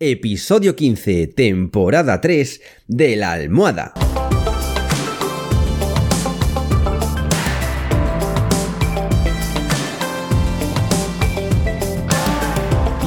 Episodio 0.00 0.76
15, 0.76 1.26
temporada 1.26 2.20
3 2.20 2.60
de 2.86 3.16
la 3.16 3.32
almohada. 3.32 3.94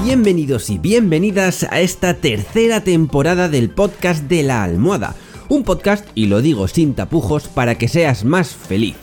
Bienvenidos 0.04 0.70
y 0.70 0.80
bienvenidas 0.80 1.64
a 1.64 1.80
esta 1.80 2.16
tercera 2.16 2.84
temporada 2.84 3.48
del 3.48 3.70
podcast 3.70 4.26
de 4.26 4.44
la 4.44 4.62
almohada. 4.62 5.16
Un 5.48 5.64
podcast, 5.64 6.06
y 6.14 6.26
lo 6.26 6.42
digo 6.42 6.68
sin 6.68 6.94
tapujos, 6.94 7.48
para 7.48 7.76
que 7.76 7.88
seas 7.88 8.26
más 8.26 8.54
feliz. 8.54 8.98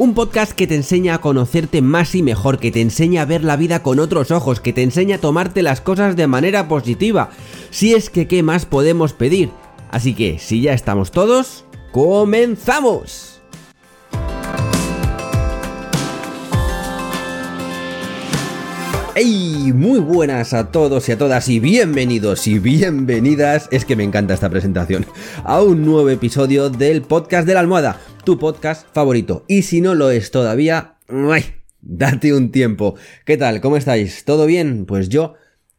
Un 0.00 0.14
podcast 0.14 0.52
que 0.52 0.66
te 0.66 0.76
enseña 0.76 1.16
a 1.16 1.20
conocerte 1.20 1.82
más 1.82 2.14
y 2.14 2.22
mejor, 2.22 2.58
que 2.58 2.70
te 2.70 2.80
enseña 2.80 3.20
a 3.20 3.26
ver 3.26 3.44
la 3.44 3.56
vida 3.56 3.82
con 3.82 3.98
otros 3.98 4.30
ojos, 4.30 4.58
que 4.58 4.72
te 4.72 4.82
enseña 4.82 5.16
a 5.16 5.20
tomarte 5.20 5.60
las 5.60 5.82
cosas 5.82 6.16
de 6.16 6.26
manera 6.26 6.68
positiva. 6.68 7.28
Si 7.68 7.92
es 7.92 8.08
que, 8.08 8.26
¿qué 8.26 8.42
más 8.42 8.64
podemos 8.64 9.12
pedir? 9.12 9.50
Así 9.90 10.14
que, 10.14 10.38
si 10.38 10.62
ya 10.62 10.72
estamos 10.72 11.10
todos, 11.10 11.66
¡comenzamos! 11.92 13.42
¡Hey! 19.14 19.74
Muy 19.74 19.98
buenas 19.98 20.54
a 20.54 20.70
todos 20.70 21.08
y 21.10 21.12
a 21.12 21.18
todas 21.18 21.46
y 21.50 21.60
bienvenidos 21.60 22.46
y 22.46 22.58
bienvenidas, 22.58 23.68
es 23.70 23.84
que 23.84 23.96
me 23.96 24.04
encanta 24.04 24.32
esta 24.32 24.48
presentación, 24.48 25.04
a 25.44 25.60
un 25.60 25.84
nuevo 25.84 26.08
episodio 26.08 26.70
del 26.70 27.02
podcast 27.02 27.46
de 27.46 27.52
la 27.52 27.60
almohada, 27.60 28.00
tu 28.30 28.38
podcast 28.38 28.86
favorito. 28.94 29.44
Y 29.48 29.62
si 29.62 29.80
no 29.80 29.96
lo 29.96 30.12
es 30.12 30.30
todavía, 30.30 30.94
¡ay! 31.08 31.46
Date 31.82 32.32
un 32.32 32.52
tiempo. 32.52 32.94
¿Qué 33.26 33.36
tal? 33.36 33.60
¿Cómo 33.60 33.76
estáis? 33.76 34.24
¿Todo 34.24 34.46
bien? 34.46 34.86
Pues 34.86 35.08
yo, 35.08 35.34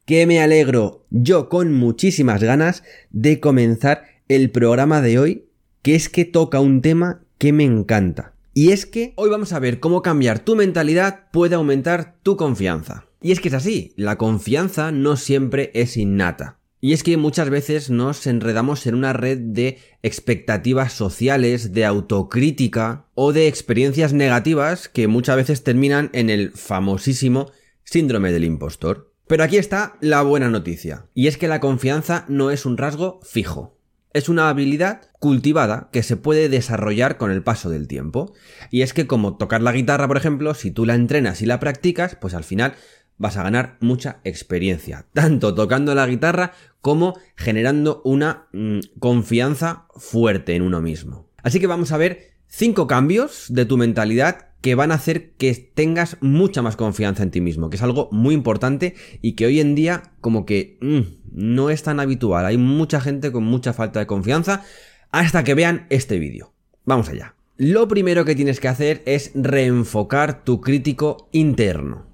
que 0.05 0.27
me 0.27 0.41
alegro, 0.41 1.05
yo 1.11 1.47
con 1.47 1.71
muchísimas 1.71 2.43
ganas 2.43 2.83
de 3.09 3.39
comenzar 3.39 4.03
el 4.27 4.51
programa 4.51 5.01
de 5.01 5.17
hoy, 5.17 5.45
que 5.81 5.95
es 5.95 6.09
que 6.09 6.25
toca 6.25 6.59
un 6.59 6.81
tema 6.81 7.23
que 7.37 7.53
me 7.53 7.63
encanta. 7.63 8.33
Y 8.53 8.73
es 8.73 8.85
que 8.85 9.13
hoy 9.15 9.29
vamos 9.29 9.53
a 9.53 9.59
ver 9.59 9.79
cómo 9.79 10.01
cambiar 10.01 10.39
tu 10.39 10.57
mentalidad 10.57 11.29
puede 11.31 11.55
aumentar 11.55 12.17
tu 12.21 12.35
confianza. 12.35 13.05
Y 13.21 13.31
es 13.31 13.39
que 13.39 13.47
es 13.47 13.53
así, 13.53 13.93
la 13.95 14.17
confianza 14.17 14.91
no 14.91 15.15
siempre 15.15 15.71
es 15.73 15.95
innata. 15.95 16.59
Y 16.83 16.93
es 16.93 17.03
que 17.03 17.15
muchas 17.15 17.51
veces 17.51 17.91
nos 17.91 18.25
enredamos 18.25 18.87
en 18.87 18.95
una 18.95 19.13
red 19.13 19.37
de 19.37 19.77
expectativas 20.01 20.93
sociales, 20.93 21.73
de 21.73 21.85
autocrítica 21.85 23.05
o 23.13 23.33
de 23.33 23.47
experiencias 23.47 24.13
negativas 24.13 24.89
que 24.89 25.07
muchas 25.07 25.35
veces 25.35 25.63
terminan 25.63 26.09
en 26.11 26.31
el 26.31 26.51
famosísimo 26.51 27.51
síndrome 27.83 28.31
del 28.31 28.45
impostor. 28.45 29.13
Pero 29.27 29.43
aquí 29.43 29.57
está 29.57 29.95
la 30.01 30.23
buena 30.23 30.49
noticia, 30.49 31.05
y 31.13 31.27
es 31.27 31.37
que 31.37 31.47
la 31.47 31.59
confianza 31.59 32.25
no 32.27 32.49
es 32.49 32.65
un 32.65 32.77
rasgo 32.77 33.19
fijo. 33.23 33.77
Es 34.13 34.27
una 34.27 34.49
habilidad 34.49 35.03
cultivada 35.19 35.89
que 35.93 36.03
se 36.03 36.17
puede 36.17 36.49
desarrollar 36.49 37.17
con 37.17 37.31
el 37.31 37.43
paso 37.43 37.69
del 37.69 37.87
tiempo. 37.87 38.33
Y 38.69 38.81
es 38.81 38.93
que 38.93 39.07
como 39.07 39.37
tocar 39.37 39.61
la 39.61 39.71
guitarra, 39.71 40.07
por 40.07 40.17
ejemplo, 40.17 40.53
si 40.53 40.71
tú 40.71 40.85
la 40.85 40.95
entrenas 40.95 41.41
y 41.41 41.45
la 41.45 41.61
practicas, 41.61 42.17
pues 42.19 42.33
al 42.33 42.43
final 42.43 42.73
vas 43.21 43.37
a 43.37 43.43
ganar 43.43 43.77
mucha 43.81 44.19
experiencia, 44.23 45.05
tanto 45.13 45.53
tocando 45.53 45.93
la 45.93 46.07
guitarra 46.07 46.53
como 46.81 47.15
generando 47.35 48.01
una 48.03 48.47
mm, 48.51 48.79
confianza 48.99 49.85
fuerte 49.95 50.55
en 50.55 50.63
uno 50.63 50.81
mismo. 50.81 51.29
Así 51.43 51.59
que 51.59 51.67
vamos 51.67 51.91
a 51.91 51.97
ver 51.97 52.31
cinco 52.47 52.87
cambios 52.87 53.45
de 53.49 53.65
tu 53.65 53.77
mentalidad 53.77 54.47
que 54.61 54.73
van 54.73 54.91
a 54.91 54.95
hacer 54.95 55.33
que 55.33 55.53
tengas 55.53 56.17
mucha 56.19 56.63
más 56.63 56.75
confianza 56.75 57.21
en 57.21 57.29
ti 57.29 57.41
mismo, 57.41 57.69
que 57.69 57.77
es 57.77 57.83
algo 57.83 58.09
muy 58.11 58.33
importante 58.33 58.95
y 59.21 59.33
que 59.33 59.45
hoy 59.45 59.59
en 59.59 59.75
día 59.75 60.01
como 60.19 60.47
que 60.47 60.79
mm, 60.81 61.01
no 61.31 61.69
es 61.69 61.83
tan 61.83 61.99
habitual. 61.99 62.45
Hay 62.47 62.57
mucha 62.57 62.99
gente 63.01 63.31
con 63.31 63.43
mucha 63.43 63.71
falta 63.71 63.99
de 63.99 64.07
confianza 64.07 64.63
hasta 65.11 65.43
que 65.43 65.53
vean 65.53 65.85
este 65.91 66.17
vídeo. 66.17 66.53
Vamos 66.85 67.07
allá. 67.09 67.35
Lo 67.57 67.87
primero 67.87 68.25
que 68.25 68.33
tienes 68.33 68.59
que 68.59 68.67
hacer 68.67 69.03
es 69.05 69.31
reenfocar 69.35 70.43
tu 70.43 70.59
crítico 70.59 71.29
interno. 71.31 72.10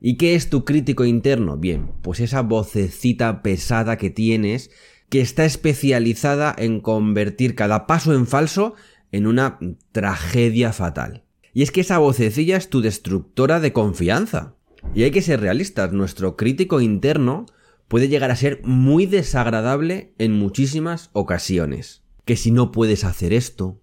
¿Y 0.00 0.16
qué 0.16 0.34
es 0.34 0.50
tu 0.50 0.64
crítico 0.64 1.04
interno? 1.04 1.56
Bien, 1.56 1.92
pues 2.02 2.20
esa 2.20 2.42
vocecita 2.42 3.42
pesada 3.42 3.96
que 3.96 4.10
tienes 4.10 4.70
que 5.08 5.20
está 5.20 5.44
especializada 5.44 6.54
en 6.56 6.80
convertir 6.80 7.54
cada 7.54 7.86
paso 7.86 8.12
en 8.12 8.26
falso 8.26 8.74
en 9.12 9.26
una 9.26 9.58
tragedia 9.92 10.72
fatal. 10.72 11.24
Y 11.52 11.62
es 11.62 11.70
que 11.70 11.80
esa 11.80 11.98
vocecilla 11.98 12.56
es 12.56 12.68
tu 12.68 12.82
destructora 12.82 13.60
de 13.60 13.72
confianza. 13.72 14.56
Y 14.94 15.04
hay 15.04 15.10
que 15.10 15.22
ser 15.22 15.40
realistas, 15.40 15.92
nuestro 15.92 16.36
crítico 16.36 16.80
interno 16.80 17.46
puede 17.88 18.08
llegar 18.08 18.30
a 18.30 18.36
ser 18.36 18.60
muy 18.64 19.06
desagradable 19.06 20.12
en 20.18 20.32
muchísimas 20.32 21.10
ocasiones. 21.12 22.02
Que 22.24 22.36
si 22.36 22.50
no 22.50 22.72
puedes 22.72 23.04
hacer 23.04 23.32
esto, 23.32 23.80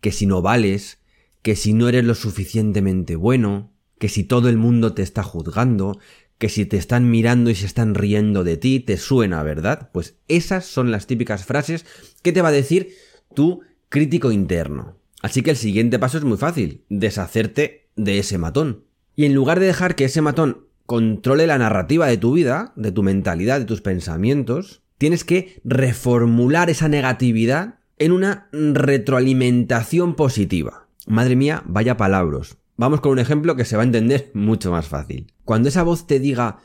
que 0.00 0.10
si 0.10 0.26
no 0.26 0.42
vales, 0.42 1.00
que 1.42 1.54
si 1.54 1.74
no 1.74 1.88
eres 1.88 2.04
lo 2.04 2.14
suficientemente 2.14 3.14
bueno, 3.14 3.72
que 3.98 4.08
si 4.08 4.24
todo 4.24 4.48
el 4.48 4.56
mundo 4.56 4.92
te 4.92 5.02
está 5.02 5.22
juzgando, 5.22 5.98
que 6.38 6.48
si 6.48 6.66
te 6.66 6.76
están 6.76 7.10
mirando 7.10 7.50
y 7.50 7.54
se 7.54 7.66
están 7.66 7.94
riendo 7.94 8.44
de 8.44 8.56
ti, 8.56 8.80
te 8.80 8.96
suena, 8.96 9.42
¿verdad? 9.42 9.90
Pues 9.92 10.16
esas 10.28 10.66
son 10.66 10.90
las 10.90 11.06
típicas 11.06 11.44
frases 11.44 11.86
que 12.22 12.32
te 12.32 12.42
va 12.42 12.48
a 12.48 12.52
decir 12.52 12.94
tu 13.34 13.60
crítico 13.88 14.30
interno. 14.30 14.96
Así 15.22 15.42
que 15.42 15.50
el 15.50 15.56
siguiente 15.56 15.98
paso 15.98 16.18
es 16.18 16.24
muy 16.24 16.36
fácil, 16.36 16.84
deshacerte 16.88 17.88
de 17.96 18.18
ese 18.18 18.38
matón. 18.38 18.84
Y 19.14 19.24
en 19.24 19.34
lugar 19.34 19.60
de 19.60 19.66
dejar 19.66 19.94
que 19.94 20.04
ese 20.04 20.20
matón 20.20 20.66
controle 20.84 21.46
la 21.46 21.58
narrativa 21.58 22.06
de 22.06 22.18
tu 22.18 22.32
vida, 22.32 22.72
de 22.76 22.92
tu 22.92 23.02
mentalidad, 23.02 23.58
de 23.58 23.64
tus 23.64 23.80
pensamientos, 23.80 24.82
tienes 24.98 25.24
que 25.24 25.60
reformular 25.64 26.70
esa 26.70 26.88
negatividad 26.88 27.78
en 27.98 28.12
una 28.12 28.48
retroalimentación 28.52 30.14
positiva. 30.14 30.86
Madre 31.06 31.34
mía, 31.34 31.62
vaya 31.66 31.96
palabras. 31.96 32.56
Vamos 32.76 33.00
con 33.00 33.12
un 33.12 33.18
ejemplo 33.18 33.56
que 33.56 33.64
se 33.64 33.76
va 33.76 33.82
a 33.82 33.86
entender 33.86 34.30
mucho 34.34 34.70
más 34.70 34.88
fácil. 34.88 35.32
Cuando 35.44 35.68
esa 35.68 35.82
voz 35.82 36.06
te 36.06 36.20
diga 36.20 36.58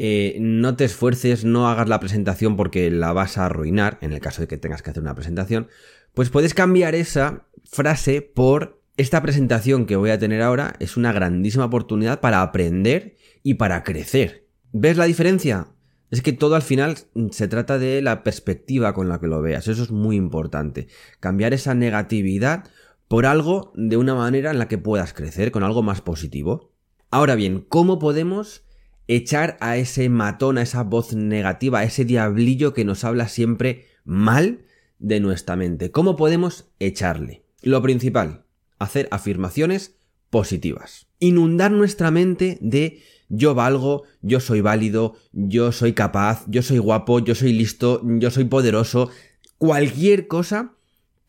eh, 0.00 0.36
no 0.40 0.76
te 0.76 0.84
esfuerces, 0.84 1.44
no 1.44 1.68
hagas 1.68 1.88
la 1.88 1.98
presentación 1.98 2.56
porque 2.56 2.88
la 2.90 3.12
vas 3.12 3.36
a 3.36 3.46
arruinar, 3.46 3.98
en 4.00 4.12
el 4.12 4.20
caso 4.20 4.42
de 4.42 4.46
que 4.46 4.56
tengas 4.56 4.80
que 4.80 4.90
hacer 4.90 5.02
una 5.02 5.16
presentación, 5.16 5.66
pues 6.14 6.30
puedes 6.30 6.54
cambiar 6.54 6.94
esa 6.94 7.48
frase 7.64 8.22
por 8.22 8.80
esta 8.96 9.22
presentación 9.22 9.86
que 9.86 9.96
voy 9.96 10.10
a 10.10 10.18
tener 10.18 10.42
ahora 10.42 10.74
es 10.78 10.96
una 10.96 11.12
grandísima 11.12 11.64
oportunidad 11.64 12.20
para 12.20 12.42
aprender 12.42 13.16
y 13.42 13.54
para 13.54 13.82
crecer. 13.82 14.46
¿Ves 14.72 14.96
la 14.96 15.06
diferencia? 15.06 15.68
Es 16.10 16.22
que 16.22 16.32
todo 16.32 16.54
al 16.54 16.62
final 16.62 16.96
se 17.30 17.48
trata 17.48 17.78
de 17.78 18.00
la 18.00 18.22
perspectiva 18.22 18.94
con 18.94 19.08
la 19.08 19.20
que 19.20 19.26
lo 19.26 19.42
veas. 19.42 19.68
Eso 19.68 19.82
es 19.82 19.90
muy 19.90 20.16
importante. 20.16 20.86
Cambiar 21.20 21.54
esa 21.54 21.74
negatividad 21.74 22.64
por 23.08 23.24
algo 23.24 23.72
de 23.74 23.96
una 23.96 24.14
manera 24.14 24.50
en 24.50 24.58
la 24.58 24.68
que 24.68 24.78
puedas 24.78 25.14
crecer, 25.14 25.50
con 25.50 25.64
algo 25.64 25.82
más 25.82 26.02
positivo. 26.02 26.72
Ahora 27.10 27.34
bien, 27.34 27.64
¿cómo 27.66 27.98
podemos 27.98 28.64
echar 29.06 29.56
a 29.60 29.78
ese 29.78 30.10
matón, 30.10 30.58
a 30.58 30.62
esa 30.62 30.84
voz 30.84 31.14
negativa, 31.14 31.80
a 31.80 31.84
ese 31.84 32.04
diablillo 32.04 32.74
que 32.74 32.84
nos 32.84 33.04
habla 33.04 33.28
siempre 33.28 33.86
mal 34.04 34.66
de 34.98 35.20
nuestra 35.20 35.56
mente? 35.56 35.90
¿Cómo 35.90 36.16
podemos 36.16 36.70
echarle? 36.78 37.44
Lo 37.62 37.80
principal, 37.80 38.44
hacer 38.78 39.08
afirmaciones 39.10 39.96
positivas. 40.28 41.06
Inundar 41.18 41.72
nuestra 41.72 42.10
mente 42.10 42.58
de 42.60 43.00
yo 43.30 43.54
valgo, 43.54 44.04
yo 44.20 44.40
soy 44.40 44.60
válido, 44.60 45.14
yo 45.32 45.72
soy 45.72 45.94
capaz, 45.94 46.44
yo 46.46 46.62
soy 46.62 46.78
guapo, 46.78 47.20
yo 47.20 47.34
soy 47.34 47.52
listo, 47.52 48.02
yo 48.04 48.30
soy 48.30 48.44
poderoso. 48.44 49.10
Cualquier 49.56 50.28
cosa 50.28 50.77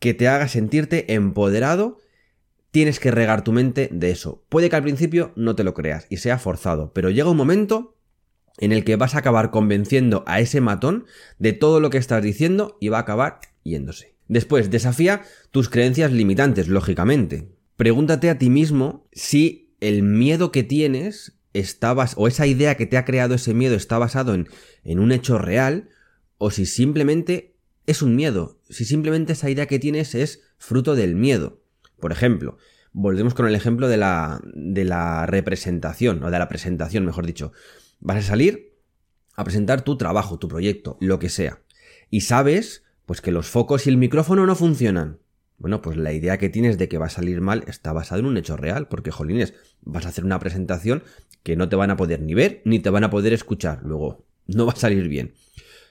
que 0.00 0.14
te 0.14 0.26
haga 0.26 0.48
sentirte 0.48 1.14
empoderado, 1.14 1.98
tienes 2.72 2.98
que 2.98 3.10
regar 3.10 3.44
tu 3.44 3.52
mente 3.52 3.88
de 3.92 4.10
eso. 4.10 4.42
Puede 4.48 4.68
que 4.68 4.76
al 4.76 4.82
principio 4.82 5.32
no 5.36 5.54
te 5.54 5.62
lo 5.62 5.74
creas 5.74 6.06
y 6.10 6.16
sea 6.16 6.38
forzado, 6.38 6.92
pero 6.92 7.10
llega 7.10 7.30
un 7.30 7.36
momento 7.36 7.96
en 8.58 8.72
el 8.72 8.84
que 8.84 8.96
vas 8.96 9.14
a 9.14 9.18
acabar 9.18 9.50
convenciendo 9.50 10.24
a 10.26 10.40
ese 10.40 10.60
matón 10.60 11.06
de 11.38 11.52
todo 11.52 11.80
lo 11.80 11.90
que 11.90 11.98
estás 11.98 12.22
diciendo 12.22 12.76
y 12.80 12.88
va 12.88 12.98
a 12.98 13.02
acabar 13.02 13.40
yéndose. 13.62 14.14
Después, 14.28 14.70
desafía 14.70 15.22
tus 15.50 15.68
creencias 15.68 16.12
limitantes, 16.12 16.68
lógicamente. 16.68 17.48
Pregúntate 17.76 18.30
a 18.30 18.38
ti 18.38 18.50
mismo 18.50 19.06
si 19.12 19.74
el 19.80 20.02
miedo 20.02 20.52
que 20.52 20.62
tienes 20.62 21.38
está 21.52 21.92
o 21.92 22.28
esa 22.28 22.46
idea 22.46 22.76
que 22.76 22.86
te 22.86 22.96
ha 22.96 23.04
creado 23.04 23.34
ese 23.34 23.54
miedo 23.54 23.74
está 23.74 23.98
basado 23.98 24.34
en, 24.34 24.48
en 24.84 25.00
un 25.00 25.10
hecho 25.10 25.38
real 25.38 25.88
o 26.38 26.50
si 26.50 26.64
simplemente 26.64 27.49
es 27.86 28.02
un 28.02 28.16
miedo, 28.16 28.60
si 28.68 28.84
simplemente 28.84 29.32
esa 29.32 29.50
idea 29.50 29.66
que 29.66 29.78
tienes 29.78 30.14
es 30.14 30.42
fruto 30.58 30.94
del 30.94 31.14
miedo. 31.14 31.62
Por 31.98 32.12
ejemplo, 32.12 32.56
volvemos 32.92 33.34
con 33.34 33.46
el 33.46 33.54
ejemplo 33.54 33.88
de 33.88 33.96
la, 33.96 34.40
de 34.54 34.84
la 34.84 35.26
representación, 35.26 36.22
o 36.22 36.30
de 36.30 36.38
la 36.38 36.48
presentación, 36.48 37.04
mejor 37.04 37.26
dicho. 37.26 37.52
Vas 38.00 38.18
a 38.18 38.28
salir 38.28 38.78
a 39.34 39.44
presentar 39.44 39.82
tu 39.82 39.96
trabajo, 39.96 40.38
tu 40.38 40.48
proyecto, 40.48 40.96
lo 41.00 41.18
que 41.18 41.28
sea. 41.28 41.62
Y 42.10 42.22
sabes, 42.22 42.84
pues 43.06 43.20
que 43.20 43.32
los 43.32 43.48
focos 43.48 43.86
y 43.86 43.90
el 43.90 43.96
micrófono 43.96 44.46
no 44.46 44.54
funcionan. 44.54 45.18
Bueno, 45.58 45.82
pues 45.82 45.96
la 45.96 46.12
idea 46.12 46.38
que 46.38 46.48
tienes 46.48 46.78
de 46.78 46.88
que 46.88 46.98
va 46.98 47.06
a 47.06 47.10
salir 47.10 47.40
mal 47.40 47.64
está 47.66 47.92
basada 47.92 48.20
en 48.20 48.26
un 48.26 48.36
hecho 48.36 48.56
real, 48.56 48.88
porque, 48.88 49.10
jolines, 49.10 49.54
vas 49.82 50.06
a 50.06 50.08
hacer 50.08 50.24
una 50.24 50.38
presentación 50.38 51.02
que 51.42 51.56
no 51.56 51.68
te 51.68 51.76
van 51.76 51.90
a 51.90 51.96
poder 51.96 52.22
ni 52.22 52.34
ver 52.34 52.62
ni 52.64 52.80
te 52.80 52.90
van 52.90 53.04
a 53.04 53.10
poder 53.10 53.32
escuchar. 53.32 53.80
Luego, 53.82 54.24
no 54.46 54.66
va 54.66 54.72
a 54.72 54.76
salir 54.76 55.08
bien. 55.08 55.34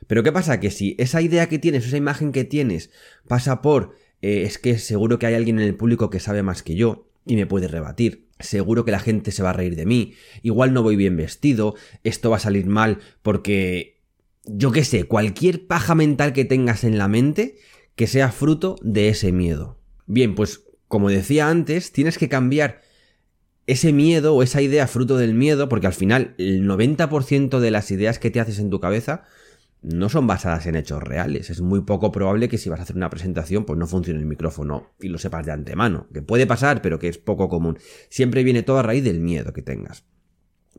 Pero 0.07 0.23
¿qué 0.23 0.31
pasa? 0.31 0.59
Que 0.59 0.71
si 0.71 0.95
esa 0.97 1.21
idea 1.21 1.49
que 1.49 1.59
tienes, 1.59 1.85
esa 1.85 1.97
imagen 1.97 2.31
que 2.31 2.43
tienes, 2.43 2.91
pasa 3.27 3.61
por 3.61 3.95
eh, 4.21 4.43
es 4.43 4.57
que 4.57 4.77
seguro 4.77 5.19
que 5.19 5.27
hay 5.27 5.35
alguien 5.35 5.59
en 5.59 5.65
el 5.65 5.75
público 5.75 6.09
que 6.09 6.19
sabe 6.19 6.43
más 6.43 6.63
que 6.63 6.75
yo 6.75 7.09
y 7.25 7.35
me 7.35 7.45
puede 7.45 7.67
rebatir. 7.67 8.27
Seguro 8.39 8.85
que 8.85 8.91
la 8.91 8.99
gente 8.99 9.31
se 9.31 9.43
va 9.43 9.51
a 9.51 9.53
reír 9.53 9.75
de 9.75 9.85
mí. 9.85 10.13
Igual 10.41 10.73
no 10.73 10.83
voy 10.83 10.95
bien 10.95 11.17
vestido. 11.17 11.75
Esto 12.03 12.29
va 12.29 12.37
a 12.37 12.41
salir 12.41 12.65
mal 12.65 12.99
porque... 13.21 13.97
Yo 14.51 14.71
qué 14.71 14.83
sé, 14.83 15.03
cualquier 15.03 15.67
paja 15.67 15.93
mental 15.93 16.33
que 16.33 16.45
tengas 16.45 16.83
en 16.83 16.97
la 16.97 17.07
mente 17.07 17.57
que 17.95 18.07
sea 18.07 18.31
fruto 18.31 18.77
de 18.81 19.09
ese 19.09 19.31
miedo. 19.31 19.77
Bien, 20.07 20.33
pues 20.33 20.63
como 20.87 21.09
decía 21.09 21.49
antes, 21.49 21.91
tienes 21.91 22.17
que 22.17 22.29
cambiar 22.29 22.81
ese 23.67 23.93
miedo 23.93 24.33
o 24.33 24.41
esa 24.41 24.61
idea 24.61 24.87
fruto 24.87 25.17
del 25.17 25.35
miedo, 25.35 25.69
porque 25.69 25.85
al 25.85 25.93
final 25.93 26.33
el 26.39 26.67
90% 26.67 27.59
de 27.59 27.71
las 27.71 27.91
ideas 27.91 28.17
que 28.17 28.31
te 28.31 28.39
haces 28.39 28.57
en 28.57 28.71
tu 28.71 28.79
cabeza 28.79 29.25
no 29.81 30.09
son 30.09 30.27
basadas 30.27 30.65
en 30.65 30.75
hechos 30.75 31.01
reales. 31.01 31.49
Es 31.49 31.61
muy 31.61 31.81
poco 31.81 32.11
probable 32.11 32.49
que 32.49 32.57
si 32.57 32.69
vas 32.69 32.79
a 32.79 32.83
hacer 32.83 32.95
una 32.95 33.09
presentación, 33.09 33.65
pues 33.65 33.79
no 33.79 33.87
funcione 33.87 34.19
el 34.19 34.25
micrófono 34.25 34.91
y 34.99 35.07
lo 35.07 35.17
sepas 35.17 35.45
de 35.45 35.53
antemano. 35.53 36.07
Que 36.13 36.21
puede 36.21 36.45
pasar, 36.47 36.81
pero 36.81 36.99
que 36.99 37.07
es 37.07 37.17
poco 37.17 37.47
común. 37.49 37.77
Siempre 38.09 38.43
viene 38.43 38.63
todo 38.63 38.79
a 38.79 38.83
raíz 38.83 39.03
del 39.03 39.19
miedo 39.19 39.53
que 39.53 39.61
tengas. 39.61 40.03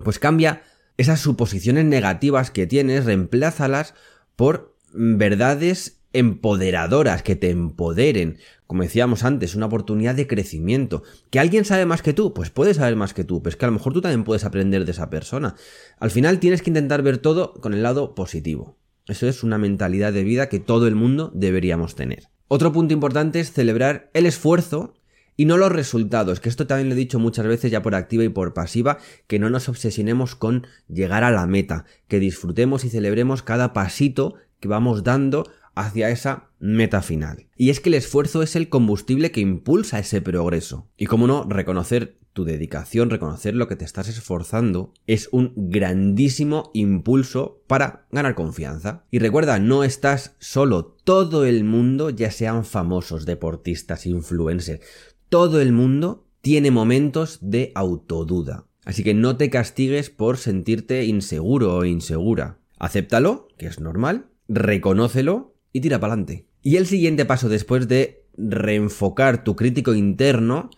Pues 0.04 0.18
cambia 0.18 0.62
esas 0.96 1.20
suposiciones 1.20 1.86
negativas 1.86 2.50
que 2.50 2.66
tienes, 2.66 3.06
reemplázalas 3.06 3.94
por 4.36 4.76
verdades 4.92 6.00
empoderadoras, 6.12 7.22
que 7.22 7.36
te 7.36 7.50
empoderen. 7.50 8.38
Como 8.66 8.82
decíamos 8.82 9.24
antes, 9.24 9.54
una 9.54 9.66
oportunidad 9.66 10.14
de 10.14 10.26
crecimiento. 10.26 11.02
¿Que 11.30 11.40
alguien 11.40 11.64
sabe 11.64 11.86
más 11.86 12.02
que 12.02 12.12
tú? 12.12 12.34
Pues 12.34 12.50
puede 12.50 12.74
saber 12.74 12.96
más 12.96 13.14
que 13.14 13.24
tú, 13.24 13.42
pero 13.42 13.50
es 13.50 13.56
que 13.56 13.64
a 13.64 13.68
lo 13.68 13.74
mejor 13.74 13.92
tú 13.92 14.00
también 14.00 14.24
puedes 14.24 14.44
aprender 14.44 14.84
de 14.84 14.92
esa 14.92 15.08
persona. 15.08 15.54
Al 15.98 16.10
final 16.10 16.38
tienes 16.38 16.62
que 16.62 16.70
intentar 16.70 17.02
ver 17.02 17.18
todo 17.18 17.54
con 17.54 17.72
el 17.72 17.82
lado 17.82 18.14
positivo. 18.14 18.79
Eso 19.06 19.26
es 19.28 19.42
una 19.42 19.58
mentalidad 19.58 20.12
de 20.12 20.24
vida 20.24 20.48
que 20.48 20.60
todo 20.60 20.86
el 20.86 20.94
mundo 20.94 21.30
deberíamos 21.34 21.94
tener. 21.94 22.28
Otro 22.48 22.72
punto 22.72 22.94
importante 22.94 23.40
es 23.40 23.52
celebrar 23.52 24.10
el 24.14 24.26
esfuerzo 24.26 24.94
y 25.36 25.46
no 25.46 25.56
los 25.56 25.72
resultados, 25.72 26.38
que 26.38 26.48
esto 26.48 26.66
también 26.66 26.88
lo 26.88 26.94
he 26.94 26.98
dicho 26.98 27.18
muchas 27.18 27.46
veces 27.46 27.70
ya 27.70 27.80
por 27.80 27.94
activa 27.94 28.24
y 28.24 28.28
por 28.28 28.52
pasiva, 28.52 28.98
que 29.26 29.38
no 29.38 29.48
nos 29.48 29.68
obsesionemos 29.68 30.34
con 30.34 30.66
llegar 30.86 31.24
a 31.24 31.30
la 31.30 31.46
meta, 31.46 31.86
que 32.08 32.18
disfrutemos 32.18 32.84
y 32.84 32.90
celebremos 32.90 33.42
cada 33.42 33.72
pasito 33.72 34.34
que 34.58 34.68
vamos 34.68 35.02
dando 35.02 35.50
hacia 35.74 36.10
esa 36.10 36.50
meta 36.58 37.00
final. 37.00 37.46
Y 37.56 37.70
es 37.70 37.80
que 37.80 37.88
el 37.88 37.94
esfuerzo 37.94 38.42
es 38.42 38.54
el 38.54 38.68
combustible 38.68 39.32
que 39.32 39.40
impulsa 39.40 39.98
ese 39.98 40.20
progreso. 40.20 40.88
Y 40.98 41.06
como 41.06 41.26
no, 41.26 41.44
reconocer 41.48 42.18
tu 42.32 42.44
dedicación, 42.44 43.10
reconocer 43.10 43.54
lo 43.54 43.68
que 43.68 43.76
te 43.76 43.84
estás 43.84 44.08
esforzando, 44.08 44.92
es 45.06 45.28
un 45.32 45.52
grandísimo 45.56 46.70
impulso 46.74 47.62
para 47.66 48.06
ganar 48.10 48.34
confianza. 48.34 49.04
Y 49.10 49.18
recuerda, 49.18 49.58
no 49.58 49.84
estás 49.84 50.36
solo, 50.38 50.96
todo 51.04 51.44
el 51.44 51.64
mundo, 51.64 52.10
ya 52.10 52.30
sean 52.30 52.64
famosos, 52.64 53.26
deportistas, 53.26 54.06
influencers, 54.06 54.80
todo 55.28 55.60
el 55.60 55.72
mundo 55.72 56.26
tiene 56.40 56.70
momentos 56.70 57.38
de 57.42 57.72
autoduda. 57.74 58.66
Así 58.84 59.04
que 59.04 59.14
no 59.14 59.36
te 59.36 59.50
castigues 59.50 60.10
por 60.10 60.38
sentirte 60.38 61.04
inseguro 61.04 61.76
o 61.76 61.84
insegura. 61.84 62.58
Acéptalo, 62.78 63.48
que 63.58 63.66
es 63.66 63.78
normal, 63.78 64.26
reconócelo 64.48 65.54
y 65.72 65.80
tira 65.80 66.00
para 66.00 66.14
adelante. 66.14 66.46
Y 66.62 66.76
el 66.76 66.86
siguiente 66.86 67.24
paso 67.24 67.48
después 67.48 67.88
de 67.88 68.24
reenfocar 68.36 69.44
tu 69.44 69.54
crítico 69.54 69.94
interno 69.94 70.70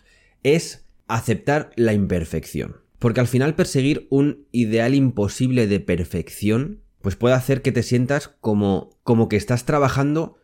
es 0.43 0.82
aceptar 1.07 1.71
la 1.75 1.93
imperfección. 1.93 2.77
Porque 2.99 3.19
al 3.19 3.27
final 3.27 3.55
perseguir 3.55 4.07
un 4.09 4.47
ideal 4.51 4.95
imposible 4.95 5.67
de 5.67 5.79
perfección, 5.79 6.81
pues 7.01 7.15
puede 7.15 7.35
hacer 7.35 7.61
que 7.61 7.71
te 7.71 7.83
sientas 7.83 8.29
como, 8.39 8.97
como 9.03 9.27
que 9.27 9.35
estás 9.35 9.65
trabajando 9.65 10.37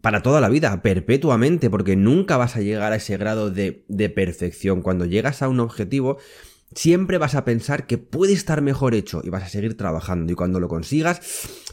para 0.00 0.22
toda 0.22 0.40
la 0.40 0.48
vida, 0.48 0.82
perpetuamente, 0.82 1.70
porque 1.70 1.96
nunca 1.96 2.36
vas 2.36 2.56
a 2.56 2.60
llegar 2.60 2.92
a 2.92 2.96
ese 2.96 3.16
grado 3.16 3.50
de, 3.50 3.84
de 3.88 4.08
perfección. 4.08 4.82
Cuando 4.82 5.04
llegas 5.04 5.42
a 5.42 5.48
un 5.48 5.60
objetivo, 5.60 6.18
siempre 6.76 7.18
vas 7.18 7.34
a 7.34 7.44
pensar 7.44 7.86
que 7.86 7.98
puede 7.98 8.34
estar 8.34 8.62
mejor 8.62 8.94
hecho 8.94 9.22
y 9.24 9.30
vas 9.30 9.42
a 9.42 9.48
seguir 9.48 9.76
trabajando. 9.76 10.32
Y 10.32 10.36
cuando 10.36 10.60
lo 10.60 10.68
consigas, 10.68 11.20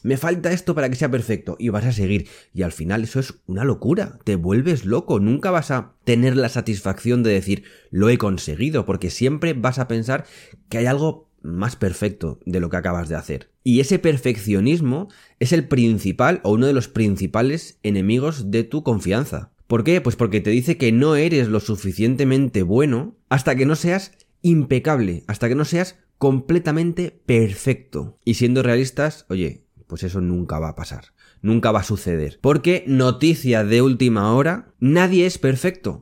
me 0.01 0.17
falta 0.17 0.51
esto 0.51 0.73
para 0.73 0.89
que 0.89 0.95
sea 0.95 1.11
perfecto 1.11 1.55
y 1.59 1.69
vas 1.69 1.85
a 1.85 1.91
seguir. 1.91 2.27
Y 2.53 2.63
al 2.63 2.71
final 2.71 3.03
eso 3.03 3.19
es 3.19 3.35
una 3.45 3.65
locura, 3.65 4.17
te 4.23 4.35
vuelves 4.35 4.85
loco, 4.85 5.19
nunca 5.19 5.51
vas 5.51 5.69
a 5.71 5.93
tener 6.05 6.35
la 6.35 6.49
satisfacción 6.49 7.21
de 7.21 7.31
decir 7.31 7.63
lo 7.91 8.09
he 8.09 8.17
conseguido, 8.17 8.85
porque 8.85 9.11
siempre 9.11 9.53
vas 9.53 9.77
a 9.77 9.87
pensar 9.87 10.25
que 10.69 10.79
hay 10.79 10.85
algo 10.85 11.29
más 11.41 11.75
perfecto 11.75 12.39
de 12.45 12.61
lo 12.61 12.69
que 12.69 12.77
acabas 12.77 13.09
de 13.09 13.15
hacer. 13.15 13.49
Y 13.63 13.81
ese 13.81 13.99
perfeccionismo 13.99 15.09
es 15.39 15.51
el 15.51 15.67
principal 15.67 16.39
o 16.43 16.53
uno 16.53 16.65
de 16.65 16.73
los 16.73 16.87
principales 16.87 17.77
enemigos 17.83 18.49
de 18.49 18.63
tu 18.63 18.83
confianza. 18.83 19.51
¿Por 19.67 19.83
qué? 19.83 20.01
Pues 20.01 20.15
porque 20.15 20.39
te 20.39 20.51
dice 20.51 20.77
que 20.77 20.91
no 20.91 21.15
eres 21.15 21.47
lo 21.47 21.59
suficientemente 21.59 22.63
bueno 22.63 23.15
hasta 23.29 23.55
que 23.55 23.65
no 23.65 23.75
seas 23.75 24.11
impecable, 24.43 25.23
hasta 25.25 25.49
que 25.49 25.55
no 25.55 25.65
seas 25.65 25.97
completamente 26.19 27.19
perfecto. 27.25 28.19
Y 28.23 28.35
siendo 28.35 28.61
realistas, 28.61 29.25
oye, 29.29 29.65
pues 29.87 30.03
eso 30.03 30.21
nunca 30.21 30.59
va 30.59 30.69
a 30.69 30.75
pasar, 30.75 31.13
nunca 31.41 31.71
va 31.71 31.79
a 31.79 31.83
suceder. 31.83 32.37
Porque 32.41 32.83
noticia 32.85 33.63
de 33.63 33.81
última 33.81 34.33
hora, 34.33 34.73
nadie 34.79 35.25
es 35.25 35.39
perfecto. 35.39 36.01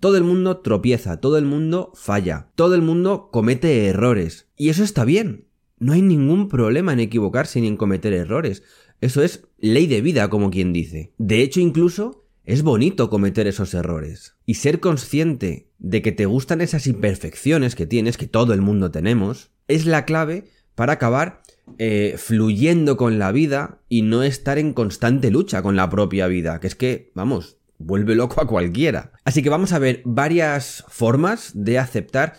Todo 0.00 0.16
el 0.16 0.22
mundo 0.22 0.58
tropieza, 0.58 1.18
todo 1.18 1.38
el 1.38 1.44
mundo 1.44 1.90
falla, 1.94 2.52
todo 2.54 2.76
el 2.76 2.82
mundo 2.82 3.30
comete 3.32 3.86
errores. 3.86 4.46
Y 4.56 4.68
eso 4.68 4.84
está 4.84 5.04
bien. 5.04 5.46
No 5.80 5.92
hay 5.92 6.02
ningún 6.02 6.48
problema 6.48 6.92
en 6.92 7.00
equivocarse 7.00 7.60
ni 7.60 7.66
en 7.66 7.76
cometer 7.76 8.12
errores. 8.12 8.62
Eso 9.00 9.22
es 9.22 9.48
ley 9.58 9.86
de 9.86 10.00
vida, 10.00 10.28
como 10.30 10.50
quien 10.50 10.72
dice. 10.72 11.12
De 11.18 11.42
hecho, 11.42 11.60
incluso 11.60 12.27
es 12.48 12.62
bonito 12.62 13.10
cometer 13.10 13.46
esos 13.46 13.74
errores. 13.74 14.34
Y 14.46 14.54
ser 14.54 14.80
consciente 14.80 15.68
de 15.78 16.00
que 16.00 16.12
te 16.12 16.24
gustan 16.24 16.62
esas 16.62 16.86
imperfecciones 16.86 17.74
que 17.74 17.84
tienes, 17.84 18.16
que 18.16 18.26
todo 18.26 18.54
el 18.54 18.62
mundo 18.62 18.90
tenemos, 18.90 19.50
es 19.68 19.84
la 19.84 20.06
clave 20.06 20.48
para 20.74 20.94
acabar 20.94 21.42
eh, 21.76 22.14
fluyendo 22.16 22.96
con 22.96 23.18
la 23.18 23.32
vida 23.32 23.82
y 23.90 24.00
no 24.00 24.22
estar 24.22 24.56
en 24.56 24.72
constante 24.72 25.30
lucha 25.30 25.60
con 25.60 25.76
la 25.76 25.90
propia 25.90 26.26
vida. 26.26 26.58
Que 26.58 26.68
es 26.68 26.74
que, 26.74 27.12
vamos, 27.14 27.58
vuelve 27.76 28.14
loco 28.14 28.40
a 28.40 28.46
cualquiera. 28.46 29.12
Así 29.26 29.42
que 29.42 29.50
vamos 29.50 29.74
a 29.74 29.78
ver 29.78 30.00
varias 30.06 30.86
formas 30.88 31.52
de 31.54 31.78
aceptar 31.78 32.32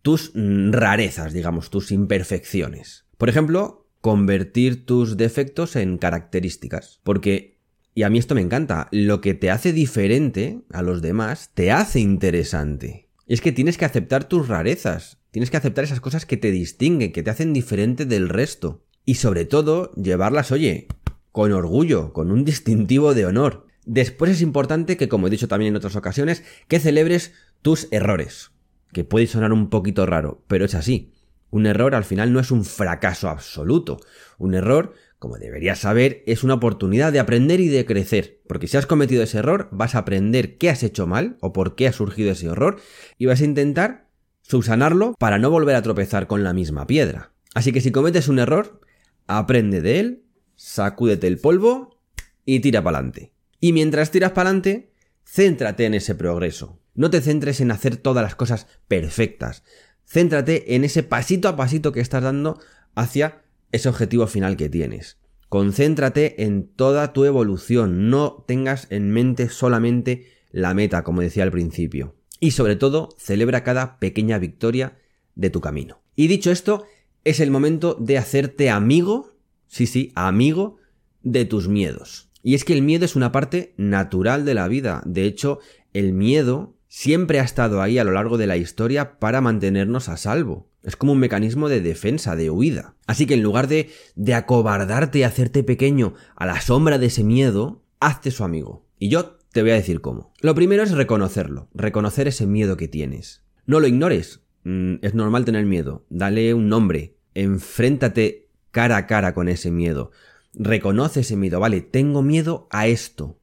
tus 0.00 0.30
mm, 0.32 0.70
rarezas, 0.70 1.32
digamos, 1.32 1.70
tus 1.70 1.90
imperfecciones. 1.90 3.04
Por 3.18 3.28
ejemplo, 3.28 3.88
convertir 4.00 4.86
tus 4.86 5.16
defectos 5.16 5.74
en 5.74 5.98
características. 5.98 7.00
Porque 7.02 7.55
y 7.96 8.02
a 8.02 8.10
mí 8.10 8.18
esto 8.18 8.34
me 8.34 8.42
encanta. 8.42 8.88
Lo 8.92 9.22
que 9.22 9.32
te 9.32 9.50
hace 9.50 9.72
diferente 9.72 10.60
a 10.70 10.82
los 10.82 11.00
demás 11.00 11.50
te 11.54 11.72
hace 11.72 11.98
interesante. 11.98 13.08
es 13.26 13.40
que 13.40 13.52
tienes 13.52 13.78
que 13.78 13.86
aceptar 13.86 14.24
tus 14.24 14.48
rarezas. 14.48 15.18
Tienes 15.30 15.50
que 15.50 15.56
aceptar 15.56 15.82
esas 15.82 16.02
cosas 16.02 16.26
que 16.26 16.36
te 16.36 16.50
distinguen, 16.50 17.10
que 17.10 17.22
te 17.22 17.30
hacen 17.30 17.54
diferente 17.54 18.04
del 18.04 18.28
resto. 18.28 18.84
Y 19.06 19.14
sobre 19.14 19.46
todo, 19.46 19.92
llevarlas, 19.94 20.52
oye, 20.52 20.88
con 21.32 21.52
orgullo, 21.52 22.12
con 22.12 22.30
un 22.30 22.44
distintivo 22.44 23.14
de 23.14 23.24
honor. 23.24 23.66
Después 23.86 24.30
es 24.30 24.42
importante 24.42 24.98
que, 24.98 25.08
como 25.08 25.28
he 25.28 25.30
dicho 25.30 25.48
también 25.48 25.70
en 25.70 25.76
otras 25.76 25.96
ocasiones, 25.96 26.44
que 26.68 26.80
celebres 26.80 27.32
tus 27.62 27.88
errores. 27.92 28.50
Que 28.92 29.04
puede 29.04 29.26
sonar 29.26 29.54
un 29.54 29.70
poquito 29.70 30.04
raro, 30.04 30.44
pero 30.48 30.66
es 30.66 30.74
así. 30.74 31.14
Un 31.48 31.64
error 31.64 31.94
al 31.94 32.04
final 32.04 32.30
no 32.34 32.40
es 32.40 32.50
un 32.50 32.66
fracaso 32.66 33.30
absoluto. 33.30 33.96
Un 34.36 34.54
error 34.54 34.92
como 35.26 35.38
deberías 35.38 35.80
saber, 35.80 36.22
es 36.26 36.44
una 36.44 36.54
oportunidad 36.54 37.12
de 37.12 37.18
aprender 37.18 37.58
y 37.58 37.66
de 37.66 37.84
crecer, 37.84 38.40
porque 38.46 38.68
si 38.68 38.76
has 38.76 38.86
cometido 38.86 39.24
ese 39.24 39.38
error, 39.38 39.68
vas 39.72 39.96
a 39.96 39.98
aprender 39.98 40.56
qué 40.56 40.70
has 40.70 40.84
hecho 40.84 41.08
mal 41.08 41.36
o 41.40 41.52
por 41.52 41.74
qué 41.74 41.88
ha 41.88 41.92
surgido 41.92 42.30
ese 42.30 42.46
error 42.46 42.76
y 43.18 43.26
vas 43.26 43.40
a 43.40 43.44
intentar 43.44 44.06
subsanarlo 44.42 45.16
para 45.18 45.40
no 45.40 45.50
volver 45.50 45.74
a 45.74 45.82
tropezar 45.82 46.28
con 46.28 46.44
la 46.44 46.52
misma 46.52 46.86
piedra. 46.86 47.32
Así 47.54 47.72
que 47.72 47.80
si 47.80 47.90
cometes 47.90 48.28
un 48.28 48.38
error, 48.38 48.80
aprende 49.26 49.80
de 49.80 49.98
él, 49.98 50.22
sacúdete 50.54 51.26
el 51.26 51.40
polvo 51.40 51.98
y 52.44 52.60
tira 52.60 52.84
para 52.84 52.98
adelante. 52.98 53.32
Y 53.58 53.72
mientras 53.72 54.12
tiras 54.12 54.30
para 54.30 54.50
adelante, 54.50 54.92
céntrate 55.24 55.86
en 55.86 55.94
ese 55.94 56.14
progreso. 56.14 56.78
No 56.94 57.10
te 57.10 57.20
centres 57.20 57.60
en 57.60 57.72
hacer 57.72 57.96
todas 57.96 58.22
las 58.22 58.36
cosas 58.36 58.68
perfectas. 58.86 59.64
Céntrate 60.04 60.76
en 60.76 60.84
ese 60.84 61.02
pasito 61.02 61.48
a 61.48 61.56
pasito 61.56 61.90
que 61.90 62.00
estás 62.00 62.22
dando 62.22 62.60
hacia 62.94 63.42
ese 63.72 63.88
objetivo 63.88 64.26
final 64.26 64.56
que 64.56 64.68
tienes. 64.68 65.18
Concéntrate 65.48 66.44
en 66.44 66.66
toda 66.66 67.12
tu 67.12 67.24
evolución, 67.24 68.10
no 68.10 68.44
tengas 68.46 68.88
en 68.90 69.10
mente 69.10 69.48
solamente 69.48 70.26
la 70.50 70.74
meta, 70.74 71.04
como 71.04 71.20
decía 71.20 71.44
al 71.44 71.52
principio. 71.52 72.16
Y 72.40 72.50
sobre 72.50 72.76
todo, 72.76 73.10
celebra 73.18 73.62
cada 73.62 73.98
pequeña 73.98 74.38
victoria 74.38 74.98
de 75.34 75.50
tu 75.50 75.60
camino. 75.60 76.02
Y 76.16 76.26
dicho 76.26 76.50
esto, 76.50 76.84
es 77.24 77.40
el 77.40 77.50
momento 77.50 77.96
de 78.00 78.18
hacerte 78.18 78.70
amigo, 78.70 79.36
sí, 79.66 79.86
sí, 79.86 80.12
amigo 80.14 80.78
de 81.22 81.44
tus 81.44 81.68
miedos. 81.68 82.30
Y 82.42 82.54
es 82.54 82.64
que 82.64 82.72
el 82.72 82.82
miedo 82.82 83.04
es 83.04 83.16
una 83.16 83.32
parte 83.32 83.74
natural 83.76 84.44
de 84.44 84.54
la 84.54 84.68
vida. 84.68 85.02
De 85.04 85.24
hecho, 85.24 85.58
el 85.92 86.12
miedo 86.12 86.76
siempre 86.88 87.40
ha 87.40 87.44
estado 87.44 87.82
ahí 87.82 87.98
a 87.98 88.04
lo 88.04 88.12
largo 88.12 88.38
de 88.38 88.46
la 88.46 88.56
historia 88.56 89.18
para 89.18 89.40
mantenernos 89.40 90.08
a 90.08 90.16
salvo. 90.16 90.70
Es 90.86 90.94
como 90.94 91.12
un 91.12 91.18
mecanismo 91.18 91.68
de 91.68 91.80
defensa, 91.80 92.36
de 92.36 92.48
huida. 92.48 92.94
Así 93.08 93.26
que 93.26 93.34
en 93.34 93.42
lugar 93.42 93.66
de, 93.66 93.90
de 94.14 94.34
acobardarte 94.34 95.18
y 95.18 95.22
hacerte 95.24 95.64
pequeño 95.64 96.14
a 96.36 96.46
la 96.46 96.60
sombra 96.60 96.98
de 96.98 97.06
ese 97.06 97.24
miedo, 97.24 97.82
hazte 97.98 98.30
su 98.30 98.44
amigo. 98.44 98.86
Y 98.96 99.08
yo 99.08 99.36
te 99.50 99.62
voy 99.62 99.72
a 99.72 99.74
decir 99.74 100.00
cómo. 100.00 100.32
Lo 100.40 100.54
primero 100.54 100.84
es 100.84 100.92
reconocerlo, 100.92 101.68
reconocer 101.74 102.28
ese 102.28 102.46
miedo 102.46 102.76
que 102.76 102.86
tienes. 102.86 103.42
No 103.66 103.80
lo 103.80 103.88
ignores. 103.88 104.42
Mm, 104.62 104.96
es 105.02 105.12
normal 105.12 105.44
tener 105.44 105.66
miedo. 105.66 106.06
Dale 106.08 106.54
un 106.54 106.68
nombre. 106.68 107.16
Enfréntate 107.34 108.48
cara 108.70 108.96
a 108.96 109.06
cara 109.08 109.34
con 109.34 109.48
ese 109.48 109.72
miedo. 109.72 110.12
Reconoce 110.54 111.20
ese 111.20 111.34
miedo. 111.34 111.58
Vale, 111.58 111.80
tengo 111.80 112.22
miedo 112.22 112.68
a 112.70 112.86
esto. 112.86 113.40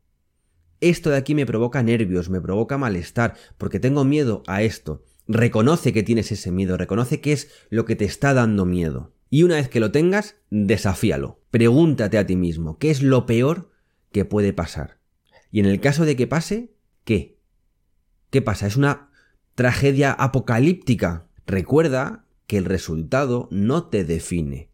Esto 0.79 1.09
de 1.09 1.17
aquí 1.17 1.35
me 1.35 1.45
provoca 1.45 1.83
nervios, 1.83 2.29
me 2.29 2.41
provoca 2.41 2.77
malestar, 2.77 3.35
porque 3.57 3.79
tengo 3.79 4.03
miedo 4.05 4.43
a 4.47 4.63
esto. 4.63 5.03
Reconoce 5.27 5.93
que 5.93 6.03
tienes 6.03 6.31
ese 6.31 6.51
miedo, 6.51 6.77
reconoce 6.77 7.21
qué 7.21 7.31
es 7.31 7.49
lo 7.69 7.85
que 7.85 7.95
te 7.95 8.05
está 8.05 8.33
dando 8.33 8.65
miedo. 8.65 9.13
Y 9.29 9.43
una 9.43 9.55
vez 9.55 9.69
que 9.69 9.79
lo 9.79 9.91
tengas, 9.91 10.35
desafíalo. 10.49 11.39
Pregúntate 11.49 12.17
a 12.17 12.25
ti 12.25 12.35
mismo, 12.35 12.77
¿qué 12.77 12.91
es 12.91 13.01
lo 13.01 13.25
peor 13.25 13.71
que 14.11 14.25
puede 14.25 14.53
pasar? 14.53 14.99
Y 15.51 15.59
en 15.59 15.65
el 15.65 15.79
caso 15.79 16.05
de 16.05 16.15
que 16.15 16.27
pase, 16.27 16.73
¿qué? 17.03 17.39
¿Qué 18.29 18.41
pasa? 18.41 18.67
¿Es 18.67 18.75
una 18.75 19.09
tragedia 19.55 20.11
apocalíptica? 20.11 21.27
Recuerda 21.45 22.25
que 22.47 22.57
el 22.57 22.65
resultado 22.65 23.47
no 23.51 23.87
te 23.87 24.03
define. 24.03 24.69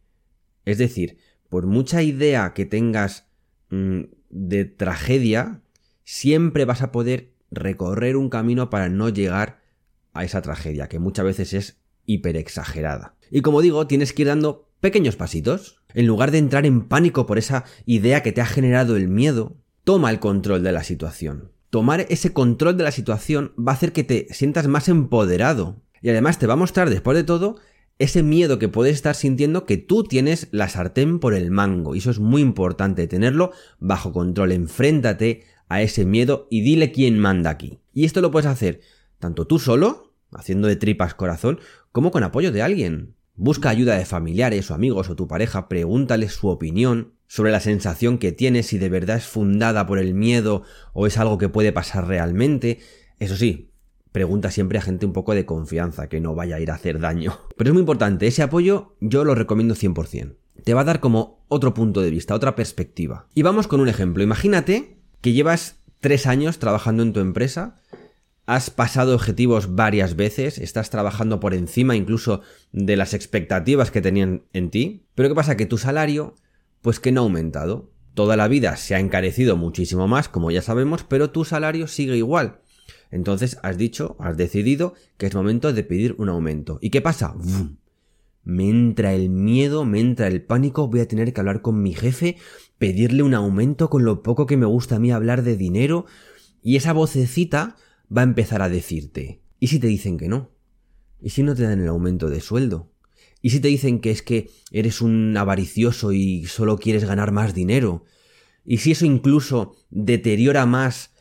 Es 0.65 0.77
decir, 0.77 1.17
por 1.49 1.67
mucha 1.67 2.01
idea 2.01 2.53
que 2.53 2.65
tengas 2.65 3.27
mm, 3.69 4.01
de 4.29 4.65
tragedia, 4.65 5.61
siempre 6.03 6.65
vas 6.65 6.81
a 6.81 6.91
poder 6.91 7.33
recorrer 7.51 8.15
un 8.15 8.29
camino 8.29 8.69
para 8.69 8.89
no 8.89 9.09
llegar 9.09 9.59
a 10.13 10.23
esa 10.23 10.41
tragedia, 10.41 10.87
que 10.87 10.99
muchas 10.99 11.25
veces 11.25 11.53
es 11.53 11.77
hiperexagerada. 12.05 13.15
Y 13.31 13.41
como 13.41 13.61
digo, 13.61 13.87
tienes 13.87 14.13
que 14.13 14.23
ir 14.23 14.27
dando 14.29 14.69
pequeños 14.79 15.15
pasitos. 15.15 15.81
En 15.93 16.07
lugar 16.07 16.31
de 16.31 16.37
entrar 16.37 16.65
en 16.65 16.87
pánico 16.87 17.25
por 17.25 17.37
esa 17.37 17.65
idea 17.85 18.23
que 18.23 18.31
te 18.31 18.41
ha 18.41 18.45
generado 18.45 18.95
el 18.95 19.07
miedo, 19.07 19.57
toma 19.83 20.09
el 20.11 20.19
control 20.19 20.63
de 20.63 20.71
la 20.71 20.83
situación. 20.83 21.51
Tomar 21.69 22.05
ese 22.09 22.33
control 22.33 22.77
de 22.77 22.83
la 22.83 22.91
situación 22.91 23.53
va 23.57 23.73
a 23.73 23.75
hacer 23.75 23.91
que 23.91 24.03
te 24.03 24.27
sientas 24.31 24.67
más 24.67 24.89
empoderado. 24.89 25.81
Y 26.01 26.09
además 26.09 26.39
te 26.39 26.47
va 26.47 26.53
a 26.53 26.57
mostrar, 26.57 26.89
después 26.89 27.15
de 27.15 27.23
todo, 27.23 27.57
ese 27.99 28.23
miedo 28.23 28.57
que 28.59 28.69
puedes 28.69 28.95
estar 28.95 29.13
sintiendo 29.13 29.65
que 29.65 29.77
tú 29.77 30.03
tienes 30.03 30.47
la 30.51 30.69
sartén 30.69 31.19
por 31.19 31.33
el 31.33 31.51
mango. 31.51 31.95
Y 31.95 31.99
eso 31.99 32.11
es 32.11 32.19
muy 32.19 32.41
importante, 32.41 33.07
tenerlo 33.07 33.51
bajo 33.79 34.13
control. 34.13 34.51
Enfréntate 34.51 35.43
a 35.67 35.81
ese 35.81 36.05
miedo 36.05 36.47
y 36.49 36.61
dile 36.61 36.91
quién 36.91 37.19
manda 37.19 37.49
aquí. 37.49 37.79
Y 37.93 38.05
esto 38.05 38.21
lo 38.21 38.31
puedes 38.31 38.47
hacer 38.47 38.81
tanto 39.19 39.45
tú 39.45 39.59
solo, 39.59 40.13
haciendo 40.31 40.67
de 40.67 40.75
tripas 40.75 41.13
corazón, 41.13 41.59
como 41.91 42.11
con 42.11 42.23
apoyo 42.23 42.51
de 42.51 42.61
alguien. 42.61 43.15
Busca 43.35 43.69
ayuda 43.69 43.97
de 43.97 44.05
familiares 44.05 44.69
o 44.69 44.73
amigos 44.73 45.09
o 45.09 45.15
tu 45.15 45.27
pareja, 45.27 45.69
pregúntales 45.69 46.33
su 46.33 46.47
opinión 46.47 47.13
sobre 47.27 47.51
la 47.51 47.59
sensación 47.59 48.17
que 48.17 48.31
tienes, 48.31 48.67
si 48.67 48.77
de 48.77 48.89
verdad 48.89 49.17
es 49.17 49.27
fundada 49.27 49.85
por 49.85 49.99
el 49.99 50.13
miedo 50.13 50.63
o 50.93 51.07
es 51.07 51.17
algo 51.17 51.37
que 51.37 51.47
puede 51.47 51.71
pasar 51.71 52.07
realmente. 52.07 52.79
Eso 53.19 53.37
sí, 53.37 53.71
pregunta 54.11 54.51
siempre 54.51 54.79
a 54.79 54.81
gente 54.81 55.05
un 55.05 55.13
poco 55.13 55.35
de 55.35 55.45
confianza, 55.45 56.09
que 56.09 56.19
no 56.19 56.35
vaya 56.35 56.55
a 56.55 56.59
ir 56.59 56.71
a 56.71 56.75
hacer 56.75 56.99
daño. 56.99 57.39
Pero 57.57 57.69
es 57.69 57.73
muy 57.73 57.81
importante, 57.81 58.27
ese 58.27 58.43
apoyo 58.43 58.95
yo 58.99 59.23
lo 59.23 59.35
recomiendo 59.35 59.75
100%. 59.75 60.35
Te 60.63 60.73
va 60.73 60.81
a 60.81 60.85
dar 60.85 60.99
como 60.99 61.45
otro 61.47 61.73
punto 61.73 62.01
de 62.01 62.09
vista, 62.09 62.35
otra 62.35 62.55
perspectiva. 62.55 63.27
Y 63.33 63.43
vamos 63.43 63.67
con 63.67 63.79
un 63.79 63.87
ejemplo. 63.87 64.23
Imagínate 64.23 64.97
que 65.21 65.31
llevas 65.31 65.77
tres 65.99 66.27
años 66.27 66.59
trabajando 66.59 67.03
en 67.03 67.13
tu 67.13 67.19
empresa 67.19 67.79
has 68.49 68.71
pasado 68.71 69.13
objetivos 69.13 69.75
varias 69.75 70.15
veces, 70.15 70.57
estás 70.57 70.89
trabajando 70.89 71.39
por 71.39 71.53
encima 71.53 71.95
incluso 71.95 72.41
de 72.71 72.97
las 72.97 73.13
expectativas 73.13 73.91
que 73.91 74.01
tenían 74.01 74.41
en 74.53 74.71
ti, 74.71 75.05
pero 75.13 75.29
¿qué 75.29 75.35
pasa? 75.35 75.55
Que 75.55 75.67
tu 75.67 75.77
salario, 75.77 76.33
pues 76.81 76.99
que 76.99 77.11
no 77.11 77.21
ha 77.21 77.23
aumentado. 77.25 77.91
Toda 78.15 78.35
la 78.35 78.47
vida 78.47 78.75
se 78.75 78.95
ha 78.95 78.99
encarecido 78.99 79.55
muchísimo 79.55 80.07
más, 80.07 80.29
como 80.29 80.49
ya 80.49 80.63
sabemos, 80.63 81.03
pero 81.03 81.29
tu 81.29 81.45
salario 81.45 81.85
sigue 81.85 82.17
igual. 82.17 82.61
Entonces 83.11 83.59
has 83.61 83.77
dicho, 83.77 84.15
has 84.19 84.35
decidido 84.35 84.95
que 85.17 85.27
es 85.27 85.35
momento 85.35 85.71
de 85.71 85.83
pedir 85.83 86.15
un 86.17 86.29
aumento. 86.29 86.79
¿Y 86.81 86.89
qué 86.89 87.01
pasa? 87.01 87.35
Me 88.43 88.67
entra 88.67 89.13
el 89.13 89.29
miedo, 89.29 89.85
me 89.85 89.99
entra 89.99 90.25
el 90.25 90.41
pánico, 90.41 90.87
voy 90.87 91.01
a 91.01 91.07
tener 91.07 91.33
que 91.33 91.39
hablar 91.39 91.61
con 91.61 91.83
mi 91.83 91.93
jefe, 91.93 92.37
pedirle 92.79 93.21
un 93.21 93.35
aumento 93.35 93.91
con 93.91 94.05
lo 94.05 94.23
poco 94.23 94.47
que 94.47 94.57
me 94.57 94.65
gusta 94.65 94.95
a 94.95 94.99
mí 94.99 95.11
hablar 95.11 95.43
de 95.43 95.55
dinero. 95.55 96.07
Y 96.63 96.77
esa 96.77 96.93
vocecita 96.93 97.75
va 98.15 98.21
a 98.21 98.25
empezar 98.25 98.61
a 98.61 98.69
decirte, 98.69 99.41
¿y 99.59 99.67
si 99.67 99.79
te 99.79 99.87
dicen 99.87 100.17
que 100.17 100.27
no? 100.27 100.51
¿Y 101.21 101.29
si 101.29 101.43
no 101.43 101.55
te 101.55 101.63
dan 101.63 101.81
el 101.81 101.87
aumento 101.87 102.29
de 102.29 102.41
sueldo? 102.41 102.91
¿Y 103.41 103.51
si 103.51 103.59
te 103.59 103.67
dicen 103.67 103.99
que 103.99 104.11
es 104.11 104.21
que 104.21 104.49
eres 104.71 105.01
un 105.01 105.35
avaricioso 105.37 106.11
y 106.11 106.45
solo 106.45 106.77
quieres 106.77 107.05
ganar 107.05 107.31
más 107.31 107.53
dinero? 107.53 108.05
¿Y 108.65 108.77
si 108.77 108.91
eso 108.91 109.05
incluso 109.05 109.75
deteriora 109.89 110.65
más 110.65 111.13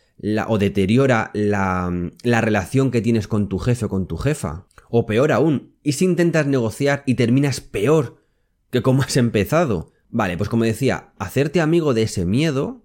o 0.49 0.59
deteriora 0.59 1.31
la, 1.35 2.11
la 2.25 2.41
relación 2.41 2.91
que 2.91 3.01
tienes 3.01 3.29
con 3.29 3.49
tu 3.49 3.59
jefe 3.59 3.87
o 3.87 3.89
con 3.89 4.07
tu 4.07 4.17
jefa? 4.17 4.67
O 4.91 5.07
peor 5.07 5.33
aún, 5.33 5.75
¿y 5.83 5.93
si 5.93 6.05
intentas 6.05 6.47
negociar 6.47 7.03
y 7.07 7.15
terminas 7.15 7.61
peor 7.61 8.23
que 8.71 8.83
como 8.83 9.03
has 9.03 9.17
empezado? 9.17 9.93
Vale, 10.11 10.37
pues 10.37 10.49
como 10.49 10.65
decía, 10.65 11.13
hacerte 11.19 11.61
amigo 11.61 11.95
de 11.95 12.03
ese 12.03 12.25
miedo 12.25 12.83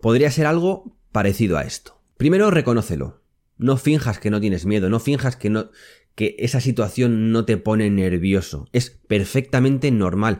podría 0.00 0.30
ser 0.30 0.46
algo 0.46 0.96
parecido 1.12 1.56
a 1.56 1.62
esto. 1.62 2.00
Primero, 2.16 2.50
reconócelo. 2.50 3.23
No 3.56 3.76
finjas 3.76 4.18
que 4.18 4.30
no 4.30 4.40
tienes 4.40 4.66
miedo, 4.66 4.88
no 4.90 5.00
finjas 5.00 5.36
que 5.36 5.50
no 5.50 5.70
que 6.14 6.36
esa 6.38 6.60
situación 6.60 7.32
no 7.32 7.44
te 7.44 7.56
pone 7.56 7.90
nervioso. 7.90 8.68
Es 8.72 8.90
perfectamente 8.90 9.90
normal. 9.90 10.38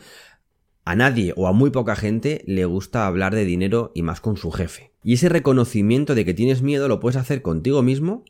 A 0.84 0.94
nadie 0.94 1.32
o 1.36 1.48
a 1.48 1.52
muy 1.52 1.70
poca 1.70 1.96
gente 1.96 2.42
le 2.46 2.64
gusta 2.64 3.06
hablar 3.06 3.34
de 3.34 3.44
dinero 3.44 3.90
y 3.94 4.02
más 4.02 4.20
con 4.20 4.36
su 4.36 4.50
jefe. 4.50 4.92
Y 5.02 5.14
ese 5.14 5.28
reconocimiento 5.28 6.14
de 6.14 6.24
que 6.24 6.34
tienes 6.34 6.62
miedo 6.62 6.88
lo 6.88 7.00
puedes 7.00 7.16
hacer 7.16 7.42
contigo 7.42 7.82
mismo 7.82 8.24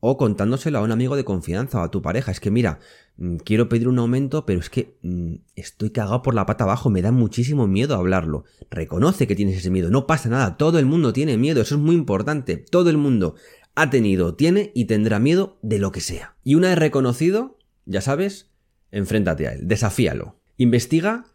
o 0.00 0.16
contándoselo 0.16 0.78
a 0.78 0.82
un 0.82 0.92
amigo 0.92 1.16
de 1.16 1.24
confianza 1.24 1.80
o 1.80 1.84
a 1.84 1.90
tu 1.90 2.02
pareja. 2.02 2.30
Es 2.30 2.40
que 2.40 2.50
mira, 2.50 2.78
mm, 3.16 3.36
quiero 3.38 3.68
pedir 3.68 3.88
un 3.88 3.98
aumento, 3.98 4.46
pero 4.46 4.60
es 4.60 4.70
que 4.70 4.96
mm, 5.02 5.34
estoy 5.56 5.90
cagado 5.90 6.22
por 6.22 6.34
la 6.34 6.46
pata 6.46 6.64
abajo, 6.64 6.88
me 6.88 7.02
da 7.02 7.12
muchísimo 7.12 7.66
miedo 7.66 7.94
hablarlo. 7.94 8.44
Reconoce 8.70 9.26
que 9.26 9.34
tienes 9.34 9.56
ese 9.56 9.70
miedo, 9.70 9.90
no 9.90 10.06
pasa 10.06 10.28
nada, 10.28 10.56
todo 10.56 10.78
el 10.78 10.86
mundo 10.86 11.12
tiene 11.12 11.36
miedo, 11.36 11.60
eso 11.60 11.74
es 11.74 11.80
muy 11.80 11.96
importante, 11.96 12.56
todo 12.56 12.90
el 12.90 12.96
mundo 12.96 13.34
ha 13.80 13.90
tenido, 13.90 14.34
tiene 14.34 14.72
y 14.74 14.86
tendrá 14.86 15.20
miedo 15.20 15.58
de 15.62 15.78
lo 15.78 15.92
que 15.92 16.00
sea. 16.00 16.36
Y 16.42 16.56
una 16.56 16.68
vez 16.68 16.78
reconocido, 16.78 17.58
ya 17.86 18.00
sabes, 18.00 18.50
enfréntate 18.90 19.46
a 19.46 19.52
él, 19.52 19.68
desafíalo. 19.68 20.40
Investiga 20.56 21.26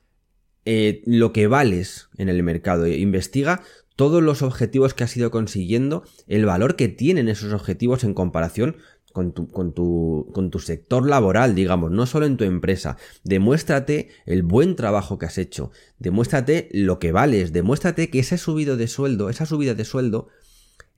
eh, 0.65 1.01
lo 1.05 1.31
que 1.31 1.47
vales 1.47 2.09
en 2.17 2.27
el 2.27 2.43
mercado, 2.43 2.85
investiga 2.87 3.61
todos 3.95 4.21
los 4.21 4.41
objetivos 4.41 4.93
que 4.93 5.05
has 5.05 5.15
ido 5.15 5.31
consiguiendo, 5.31 6.03
el 6.27 6.45
valor 6.45 6.75
que 6.75 6.89
tienen 6.89 7.29
esos 7.29 7.53
objetivos 7.53 8.03
en 8.03 8.13
comparación 8.13 8.75
con 9.13 9.31
tu, 9.31 9.49
con, 9.49 9.73
tu, 9.73 10.29
con 10.33 10.49
tu, 10.49 10.59
sector 10.59 11.07
laboral, 11.07 11.55
digamos, 11.55 11.91
no 11.91 12.05
solo 12.05 12.25
en 12.25 12.35
tu 12.35 12.43
empresa. 12.43 12.97
Demuéstrate 13.23 14.09
el 14.25 14.43
buen 14.43 14.75
trabajo 14.75 15.17
que 15.17 15.27
has 15.27 15.37
hecho, 15.37 15.71
demuéstrate 15.97 16.67
lo 16.73 16.99
que 16.99 17.13
vales, 17.13 17.53
demuéstrate 17.53 18.09
que 18.09 18.19
ese 18.19 18.37
subido 18.37 18.75
de 18.75 18.87
sueldo, 18.87 19.29
esa 19.29 19.45
subida 19.45 19.75
de 19.75 19.85
sueldo 19.85 20.27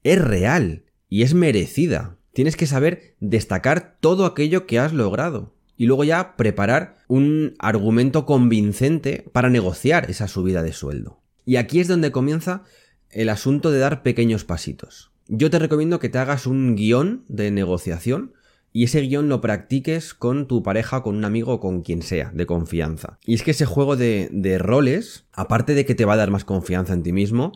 es 0.03 0.19
real, 0.19 0.85
y 1.09 1.23
es 1.23 1.33
merecida. 1.33 2.17
Tienes 2.33 2.55
que 2.55 2.67
saber 2.67 3.15
destacar 3.19 3.97
todo 3.99 4.25
aquello 4.25 4.65
que 4.65 4.79
has 4.79 4.93
logrado 4.93 5.55
y 5.77 5.85
luego 5.85 6.03
ya 6.03 6.35
preparar 6.35 6.97
un 7.07 7.53
argumento 7.59 8.25
convincente 8.25 9.29
para 9.31 9.49
negociar 9.49 10.09
esa 10.09 10.27
subida 10.27 10.63
de 10.63 10.73
sueldo. 10.73 11.21
Y 11.45 11.57
aquí 11.57 11.79
es 11.79 11.87
donde 11.87 12.11
comienza 12.11 12.63
el 13.09 13.29
asunto 13.29 13.71
de 13.71 13.79
dar 13.79 14.03
pequeños 14.03 14.43
pasitos. 14.43 15.11
Yo 15.27 15.49
te 15.49 15.59
recomiendo 15.59 15.99
que 15.99 16.09
te 16.09 16.17
hagas 16.17 16.45
un 16.45 16.75
guion 16.75 17.23
de 17.27 17.51
negociación 17.51 18.33
y 18.71 18.83
ese 18.83 19.01
guion 19.01 19.29
lo 19.29 19.41
practiques 19.41 20.13
con 20.13 20.47
tu 20.47 20.61
pareja, 20.61 21.01
con 21.01 21.15
un 21.15 21.25
amigo 21.25 21.53
o 21.53 21.59
con 21.59 21.81
quien 21.81 22.01
sea, 22.01 22.31
de 22.33 22.45
confianza. 22.45 23.19
Y 23.25 23.33
es 23.33 23.41
que 23.41 23.51
ese 23.51 23.65
juego 23.65 23.95
de, 23.95 24.27
de 24.31 24.57
roles, 24.57 25.25
aparte 25.31 25.73
de 25.73 25.85
que 25.85 25.95
te 25.95 26.03
va 26.03 26.13
a 26.13 26.17
dar 26.17 26.29
más 26.29 26.43
confianza 26.43 26.93
en 26.93 27.03
ti 27.03 27.13
mismo, 27.13 27.53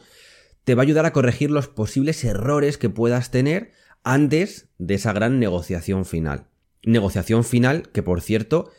te 0.69 0.75
va 0.75 0.83
a 0.83 0.85
ayudar 0.85 1.07
a 1.07 1.13
corregir 1.13 1.49
los 1.49 1.67
posibles 1.67 2.23
errores 2.23 2.77
que 2.77 2.91
puedas 2.91 3.31
tener 3.31 3.71
antes 4.03 4.69
de 4.77 4.93
esa 4.93 5.13
gran 5.13 5.39
negociación 5.39 6.05
final. 6.05 6.45
Negociación 6.83 7.43
final 7.43 7.89
que, 7.91 8.03
por 8.03 8.21
cierto, 8.21 8.69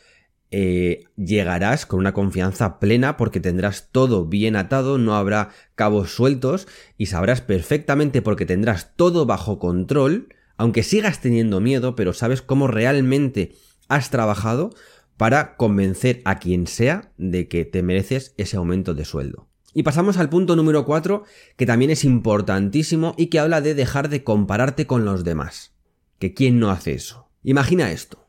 eh, 0.51 1.03
llegarás 1.17 1.85
con 1.85 1.99
una 1.99 2.13
confianza 2.13 2.79
plena 2.79 3.17
porque 3.17 3.41
tendrás 3.41 3.89
todo 3.91 4.25
bien 4.25 4.55
atado, 4.55 4.99
no 4.99 5.15
habrá 5.15 5.49
cabos 5.75 6.15
sueltos 6.15 6.65
y 6.97 7.07
sabrás 7.07 7.41
perfectamente 7.41 8.21
porque 8.21 8.45
tendrás 8.45 8.95
todo 8.95 9.25
bajo 9.25 9.59
control, 9.59 10.29
aunque 10.55 10.83
sigas 10.83 11.19
teniendo 11.19 11.59
miedo, 11.59 11.97
pero 11.97 12.13
sabes 12.13 12.41
cómo 12.41 12.67
realmente 12.67 13.51
has 13.89 14.11
trabajado 14.11 14.69
para 15.17 15.57
convencer 15.57 16.21
a 16.23 16.39
quien 16.39 16.67
sea 16.67 17.11
de 17.17 17.49
que 17.49 17.65
te 17.65 17.83
mereces 17.83 18.33
ese 18.37 18.55
aumento 18.55 18.93
de 18.93 19.03
sueldo. 19.03 19.50
Y 19.73 19.83
pasamos 19.83 20.17
al 20.17 20.29
punto 20.29 20.55
número 20.55 20.85
4, 20.85 21.23
que 21.55 21.65
también 21.65 21.91
es 21.91 22.03
importantísimo 22.03 23.13
y 23.17 23.27
que 23.27 23.39
habla 23.39 23.61
de 23.61 23.73
dejar 23.73 24.09
de 24.09 24.23
compararte 24.23 24.85
con 24.85 25.05
los 25.05 25.23
demás. 25.23 25.73
Que 26.19 26.33
quién 26.33 26.59
no 26.59 26.71
hace 26.71 26.93
eso. 26.93 27.29
Imagina 27.43 27.91
esto. 27.91 28.27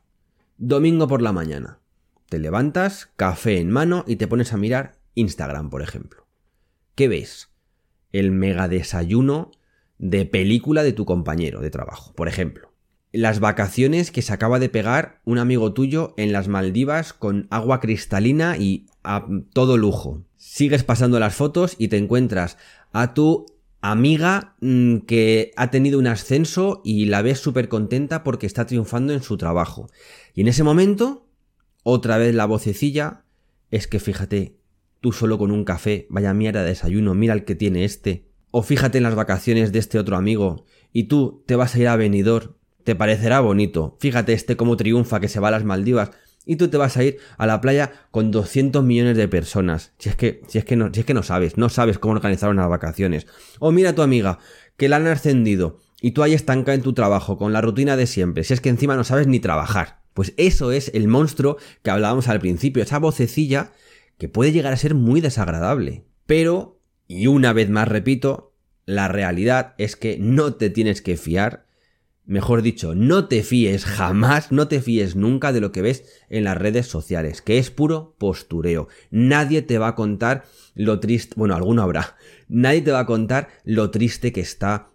Domingo 0.57 1.07
por 1.07 1.21
la 1.21 1.33
mañana. 1.33 1.79
te 2.29 2.39
levantas, 2.39 3.11
café 3.15 3.59
en 3.59 3.69
mano 3.69 4.05
y 4.07 4.15
te 4.15 4.27
pones 4.27 4.53
a 4.53 4.57
mirar 4.57 4.97
Instagram, 5.13 5.69
por 5.69 5.83
ejemplo. 5.83 6.25
¿Qué 6.95 7.07
ves? 7.07 7.51
El 8.11 8.31
mega 8.31 8.67
desayuno 8.67 9.51
de 9.99 10.25
película 10.25 10.81
de 10.81 10.93
tu 10.93 11.05
compañero 11.05 11.61
de 11.61 11.69
trabajo, 11.69 12.13
por 12.15 12.27
ejemplo. 12.27 12.72
Las 13.13 13.39
vacaciones 13.39 14.09
que 14.09 14.23
se 14.23 14.33
acaba 14.33 14.57
de 14.57 14.69
pegar 14.69 15.21
un 15.23 15.37
amigo 15.37 15.71
tuyo 15.71 16.15
en 16.17 16.33
las 16.33 16.47
Maldivas 16.47 17.13
con 17.13 17.47
agua 17.51 17.79
cristalina 17.79 18.57
y 18.57 18.87
a 19.03 19.27
todo 19.53 19.77
lujo. 19.77 20.23
Sigues 20.35 20.83
pasando 20.83 21.19
las 21.19 21.35
fotos 21.35 21.75
y 21.77 21.89
te 21.89 21.97
encuentras 21.97 22.57
a 22.91 23.13
tu 23.13 23.45
amiga 23.81 24.55
mm, 24.61 24.99
que 24.99 25.51
ha 25.57 25.69
tenido 25.69 25.99
un 25.99 26.07
ascenso 26.07 26.81
y 26.83 27.05
la 27.05 27.21
ves 27.21 27.39
súper 27.39 27.69
contenta 27.69 28.23
porque 28.23 28.47
está 28.47 28.65
triunfando 28.65 29.13
en 29.13 29.21
su 29.21 29.37
trabajo. 29.37 29.91
Y 30.33 30.41
en 30.41 30.47
ese 30.47 30.63
momento, 30.63 31.27
otra 31.83 32.17
vez 32.17 32.33
la 32.33 32.45
vocecilla 32.45 33.25
es 33.69 33.87
que 33.87 33.99
fíjate, 33.99 34.57
tú 35.01 35.11
solo 35.11 35.37
con 35.37 35.51
un 35.51 35.65
café, 35.65 36.07
vaya 36.09 36.33
mierda 36.33 36.63
de 36.63 36.69
desayuno, 36.69 37.13
mira 37.13 37.35
el 37.35 37.45
que 37.45 37.53
tiene 37.53 37.85
este. 37.85 38.25
O 38.49 38.63
fíjate 38.63 38.97
en 38.97 39.03
las 39.03 39.15
vacaciones 39.15 39.71
de 39.71 39.77
este 39.79 39.99
otro 39.99 40.15
amigo 40.15 40.65
y 40.91 41.03
tú 41.03 41.43
te 41.45 41.55
vas 41.55 41.75
a 41.75 41.79
ir 41.79 41.87
a 41.89 41.95
Benidorm, 41.95 42.55
te 42.83 42.95
parecerá 42.95 43.39
bonito. 43.39 43.97
Fíjate 43.99 44.33
este 44.33 44.57
cómo 44.57 44.77
triunfa 44.77 45.19
que 45.19 45.27
se 45.27 45.39
va 45.39 45.49
a 45.49 45.51
las 45.51 45.63
Maldivas 45.63 46.11
y 46.45 46.57
tú 46.57 46.67
te 46.67 46.77
vas 46.77 46.97
a 46.97 47.03
ir 47.03 47.17
a 47.37 47.47
la 47.47 47.61
playa 47.61 47.91
con 48.11 48.31
200 48.31 48.83
millones 48.83 49.17
de 49.17 49.27
personas. 49.27 49.93
Si 49.97 50.09
es 50.09 50.15
que, 50.15 50.41
si 50.47 50.57
es 50.57 50.65
que 50.65 50.75
no, 50.75 50.93
si 50.93 50.99
es 50.99 51.05
que 51.05 51.13
no 51.13 51.23
sabes, 51.23 51.57
no 51.57 51.69
sabes 51.69 51.99
cómo 51.99 52.13
organizar 52.13 52.49
unas 52.49 52.69
vacaciones. 52.69 53.27
O 53.59 53.71
mira 53.71 53.91
a 53.91 53.95
tu 53.95 54.01
amiga, 54.01 54.39
que 54.77 54.89
la 54.89 54.97
han 54.97 55.07
ascendido 55.07 55.79
y 56.01 56.11
tú 56.11 56.23
ahí 56.23 56.33
estanca 56.33 56.73
en 56.73 56.81
tu 56.81 56.93
trabajo 56.93 57.37
con 57.37 57.53
la 57.53 57.61
rutina 57.61 57.95
de 57.95 58.07
siempre. 58.07 58.43
Si 58.43 58.53
es 58.53 58.61
que 58.61 58.69
encima 58.69 58.95
no 58.95 59.03
sabes 59.03 59.27
ni 59.27 59.39
trabajar. 59.39 60.03
Pues 60.13 60.33
eso 60.37 60.71
es 60.71 60.91
el 60.93 61.07
monstruo 61.07 61.57
que 61.81 61.89
hablábamos 61.89 62.27
al 62.27 62.39
principio, 62.39 62.83
esa 62.83 62.99
vocecilla 62.99 63.71
que 64.17 64.29
puede 64.29 64.51
llegar 64.51 64.73
a 64.73 64.77
ser 64.77 64.95
muy 64.95 65.21
desagradable. 65.21 66.05
Pero, 66.25 66.79
y 67.07 67.27
una 67.27 67.51
vez 67.53 67.69
más 67.69 67.87
repito, 67.87 68.53
la 68.85 69.07
realidad 69.07 69.73
es 69.77 69.95
que 69.95 70.17
no 70.19 70.53
te 70.53 70.69
tienes 70.69 71.01
que 71.01 71.17
fiar 71.17 71.65
Mejor 72.25 72.61
dicho, 72.61 72.95
no 72.95 73.27
te 73.27 73.43
fíes 73.43 73.83
jamás, 73.83 74.51
no 74.53 74.69
te 74.69 74.81
fíes 74.81 75.17
nunca 75.17 75.51
de 75.51 75.59
lo 75.59 75.73
que 75.73 75.81
ves 75.81 76.05
en 76.29 76.45
las 76.45 76.57
redes 76.57 76.87
sociales, 76.87 77.41
que 77.41 77.57
es 77.57 77.69
puro 77.69 78.15
postureo. 78.17 78.87
Nadie 79.11 79.61
te 79.61 79.77
va 79.77 79.89
a 79.89 79.95
contar 79.95 80.45
lo 80.73 81.01
triste, 81.01 81.33
bueno, 81.35 81.53
alguno 81.53 81.81
habrá, 81.81 82.15
nadie 82.47 82.81
te 82.81 82.91
va 82.91 82.99
a 82.99 83.05
contar 83.05 83.49
lo 83.65 83.91
triste 83.91 84.31
que 84.31 84.39
está 84.39 84.92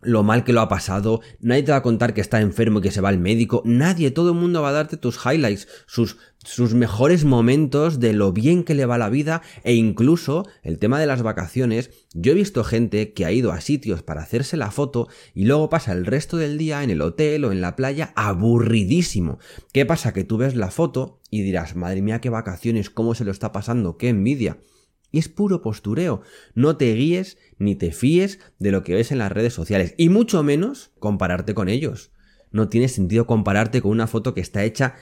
lo 0.00 0.22
mal 0.22 0.44
que 0.44 0.52
lo 0.52 0.60
ha 0.60 0.68
pasado, 0.68 1.20
nadie 1.40 1.64
te 1.64 1.72
va 1.72 1.78
a 1.78 1.82
contar 1.82 2.14
que 2.14 2.20
está 2.20 2.40
enfermo 2.40 2.78
y 2.78 2.82
que 2.82 2.90
se 2.90 3.00
va 3.00 3.08
al 3.08 3.18
médico, 3.18 3.62
nadie, 3.64 4.10
todo 4.10 4.30
el 4.30 4.38
mundo 4.38 4.62
va 4.62 4.70
a 4.70 4.72
darte 4.72 4.96
tus 4.96 5.18
highlights, 5.24 5.66
sus, 5.86 6.18
sus 6.44 6.74
mejores 6.74 7.24
momentos 7.24 7.98
de 7.98 8.12
lo 8.12 8.32
bien 8.32 8.62
que 8.62 8.74
le 8.74 8.86
va 8.86 8.96
la 8.96 9.08
vida 9.08 9.42
e 9.64 9.74
incluso 9.74 10.46
el 10.62 10.78
tema 10.78 11.00
de 11.00 11.06
las 11.06 11.22
vacaciones, 11.22 11.90
yo 12.14 12.32
he 12.32 12.36
visto 12.36 12.62
gente 12.62 13.12
que 13.12 13.24
ha 13.24 13.32
ido 13.32 13.50
a 13.50 13.60
sitios 13.60 14.02
para 14.02 14.22
hacerse 14.22 14.56
la 14.56 14.70
foto 14.70 15.08
y 15.34 15.46
luego 15.46 15.68
pasa 15.68 15.92
el 15.92 16.06
resto 16.06 16.36
del 16.36 16.58
día 16.58 16.82
en 16.82 16.90
el 16.90 17.02
hotel 17.02 17.44
o 17.44 17.52
en 17.52 17.60
la 17.60 17.74
playa 17.74 18.12
aburridísimo. 18.14 19.38
¿Qué 19.72 19.84
pasa? 19.84 20.12
Que 20.12 20.24
tú 20.24 20.36
ves 20.36 20.54
la 20.54 20.70
foto 20.70 21.20
y 21.30 21.42
dirás, 21.42 21.74
madre 21.74 22.02
mía, 22.02 22.20
qué 22.20 22.30
vacaciones, 22.30 22.88
cómo 22.88 23.14
se 23.14 23.24
lo 23.24 23.32
está 23.32 23.52
pasando, 23.52 23.96
qué 23.96 24.08
envidia. 24.08 24.58
Y 25.10 25.18
es 25.18 25.28
puro 25.28 25.62
postureo. 25.62 26.22
No 26.54 26.76
te 26.76 26.92
guíes 26.94 27.38
ni 27.58 27.74
te 27.74 27.92
fíes 27.92 28.40
de 28.58 28.72
lo 28.72 28.82
que 28.82 28.94
ves 28.94 29.12
en 29.12 29.18
las 29.18 29.32
redes 29.32 29.54
sociales. 29.54 29.94
Y 29.96 30.08
mucho 30.08 30.42
menos 30.42 30.90
compararte 30.98 31.54
con 31.54 31.68
ellos. 31.68 32.12
No 32.50 32.68
tiene 32.68 32.88
sentido 32.88 33.26
compararte 33.26 33.80
con 33.80 33.90
una 33.90 34.06
foto 34.06 34.34
que 34.34 34.40
está 34.40 34.64
hecha 34.64 34.94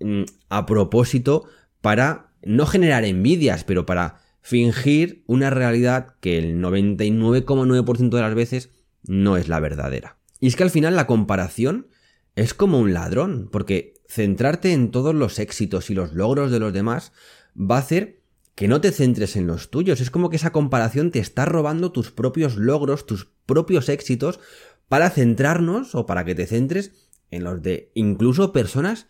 mm, 0.00 0.22
a 0.48 0.66
propósito 0.66 1.44
para 1.80 2.32
no 2.42 2.66
generar 2.66 3.04
envidias, 3.04 3.64
pero 3.64 3.86
para 3.86 4.20
fingir 4.40 5.22
una 5.26 5.50
realidad 5.50 6.16
que 6.20 6.38
el 6.38 6.60
99,9% 6.62 8.10
de 8.10 8.22
las 8.22 8.34
veces 8.34 8.70
no 9.02 9.36
es 9.36 9.48
la 9.48 9.60
verdadera. 9.60 10.18
Y 10.40 10.48
es 10.48 10.56
que 10.56 10.62
al 10.62 10.70
final 10.70 10.96
la 10.96 11.06
comparación 11.06 11.88
es 12.36 12.54
como 12.54 12.78
un 12.78 12.94
ladrón, 12.94 13.48
porque 13.52 13.94
centrarte 14.08 14.72
en 14.72 14.90
todos 14.90 15.14
los 15.14 15.38
éxitos 15.38 15.90
y 15.90 15.94
los 15.94 16.14
logros 16.14 16.50
de 16.50 16.60
los 16.60 16.72
demás 16.72 17.12
va 17.54 17.76
a 17.76 17.80
hacer 17.80 18.19
que 18.54 18.68
no 18.68 18.80
te 18.80 18.92
centres 18.92 19.36
en 19.36 19.46
los 19.46 19.70
tuyos. 19.70 20.00
Es 20.00 20.10
como 20.10 20.30
que 20.30 20.36
esa 20.36 20.52
comparación 20.52 21.10
te 21.10 21.18
está 21.18 21.44
robando 21.44 21.92
tus 21.92 22.10
propios 22.10 22.56
logros, 22.56 23.06
tus 23.06 23.28
propios 23.46 23.88
éxitos, 23.88 24.40
para 24.88 25.10
centrarnos 25.10 25.94
o 25.94 26.06
para 26.06 26.24
que 26.24 26.34
te 26.34 26.46
centres 26.46 27.08
en 27.30 27.44
los 27.44 27.62
de 27.62 27.90
incluso 27.94 28.52
personas 28.52 29.06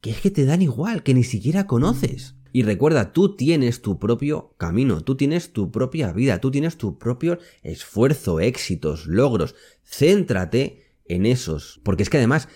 que 0.00 0.10
es 0.10 0.20
que 0.20 0.30
te 0.30 0.46
dan 0.46 0.62
igual, 0.62 1.02
que 1.02 1.14
ni 1.14 1.24
siquiera 1.24 1.66
conoces. 1.66 2.36
Y 2.52 2.62
recuerda, 2.62 3.12
tú 3.12 3.36
tienes 3.36 3.80
tu 3.80 3.98
propio 3.98 4.54
camino, 4.56 5.02
tú 5.02 5.16
tienes 5.16 5.52
tu 5.52 5.70
propia 5.70 6.12
vida, 6.12 6.40
tú 6.40 6.50
tienes 6.50 6.76
tu 6.76 6.98
propio 6.98 7.38
esfuerzo, 7.62 8.40
éxitos, 8.40 9.06
logros. 9.06 9.54
Céntrate 9.84 10.96
en 11.04 11.26
esos. 11.26 11.80
Porque 11.84 12.02
es 12.02 12.10
que 12.10 12.16
además, 12.16 12.48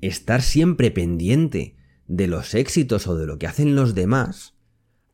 estar 0.00 0.42
siempre 0.42 0.90
pendiente 0.90 1.76
de 2.06 2.26
los 2.28 2.54
éxitos 2.54 3.06
o 3.08 3.16
de 3.16 3.26
lo 3.26 3.38
que 3.38 3.46
hacen 3.46 3.74
los 3.74 3.94
demás, 3.94 4.51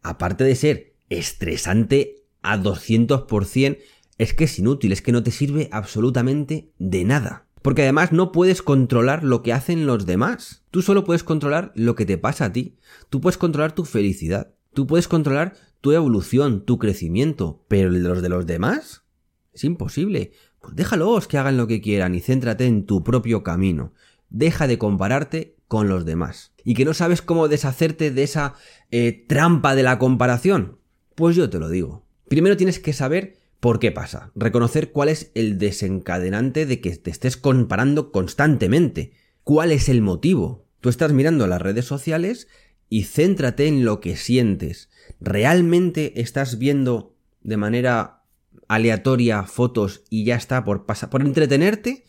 aparte 0.02 0.44
de 0.44 0.54
ser 0.54 0.94
estresante 1.08 2.24
a 2.42 2.58
200%, 2.58 3.78
es 4.18 4.34
que 4.34 4.44
es 4.44 4.58
inútil, 4.58 4.92
es 4.92 5.02
que 5.02 5.12
no 5.12 5.22
te 5.22 5.30
sirve 5.30 5.68
absolutamente 5.72 6.72
de 6.78 7.04
nada. 7.04 7.46
Porque 7.62 7.82
además 7.82 8.12
no 8.12 8.32
puedes 8.32 8.62
controlar 8.62 9.24
lo 9.24 9.42
que 9.42 9.52
hacen 9.52 9.86
los 9.86 10.06
demás. 10.06 10.64
Tú 10.70 10.82
solo 10.82 11.04
puedes 11.04 11.24
controlar 11.24 11.72
lo 11.74 11.94
que 11.94 12.06
te 12.06 12.18
pasa 12.18 12.46
a 12.46 12.52
ti. 12.52 12.76
Tú 13.10 13.20
puedes 13.20 13.38
controlar 13.38 13.74
tu 13.74 13.84
felicidad. 13.84 14.54
Tú 14.72 14.86
puedes 14.86 15.08
controlar 15.08 15.54
tu 15.80 15.92
evolución, 15.92 16.64
tu 16.64 16.78
crecimiento. 16.78 17.64
Pero 17.68 17.90
los 17.90 18.22
de 18.22 18.28
los 18.28 18.46
demás 18.46 19.04
es 19.52 19.64
imposible. 19.64 20.32
Pues 20.60 20.76
déjalos 20.76 21.26
que 21.28 21.38
hagan 21.38 21.56
lo 21.56 21.66
que 21.66 21.80
quieran 21.80 22.14
y 22.14 22.20
céntrate 22.20 22.66
en 22.66 22.86
tu 22.86 23.02
propio 23.02 23.42
camino. 23.42 23.92
Deja 24.30 24.66
de 24.66 24.78
compararte 24.78 25.57
con 25.68 25.88
los 25.88 26.04
demás. 26.04 26.52
¿Y 26.64 26.74
que 26.74 26.84
no 26.84 26.94
sabes 26.94 27.22
cómo 27.22 27.46
deshacerte 27.46 28.10
de 28.10 28.22
esa 28.22 28.54
eh, 28.90 29.24
trampa 29.28 29.74
de 29.74 29.82
la 29.82 29.98
comparación? 29.98 30.78
Pues 31.14 31.36
yo 31.36 31.48
te 31.48 31.58
lo 31.58 31.68
digo. 31.68 32.04
Primero 32.28 32.56
tienes 32.56 32.78
que 32.78 32.92
saber 32.92 33.36
por 33.60 33.78
qué 33.78 33.92
pasa, 33.92 34.32
reconocer 34.34 34.92
cuál 34.92 35.08
es 35.08 35.30
el 35.34 35.58
desencadenante 35.58 36.66
de 36.66 36.80
que 36.80 36.96
te 36.96 37.10
estés 37.10 37.36
comparando 37.36 38.12
constantemente, 38.12 39.12
cuál 39.44 39.72
es 39.72 39.88
el 39.88 40.00
motivo. 40.00 40.66
Tú 40.80 40.88
estás 40.88 41.12
mirando 41.12 41.46
las 41.46 41.60
redes 41.60 41.84
sociales 41.84 42.48
y 42.88 43.04
céntrate 43.04 43.66
en 43.66 43.84
lo 43.84 44.00
que 44.00 44.16
sientes. 44.16 44.88
¿Realmente 45.20 46.20
estás 46.20 46.58
viendo 46.58 47.16
de 47.42 47.56
manera 47.56 48.22
aleatoria 48.68 49.42
fotos 49.44 50.04
y 50.10 50.24
ya 50.24 50.36
está 50.36 50.64
por 50.64 50.86
por 50.86 51.22
entretenerte? 51.22 52.04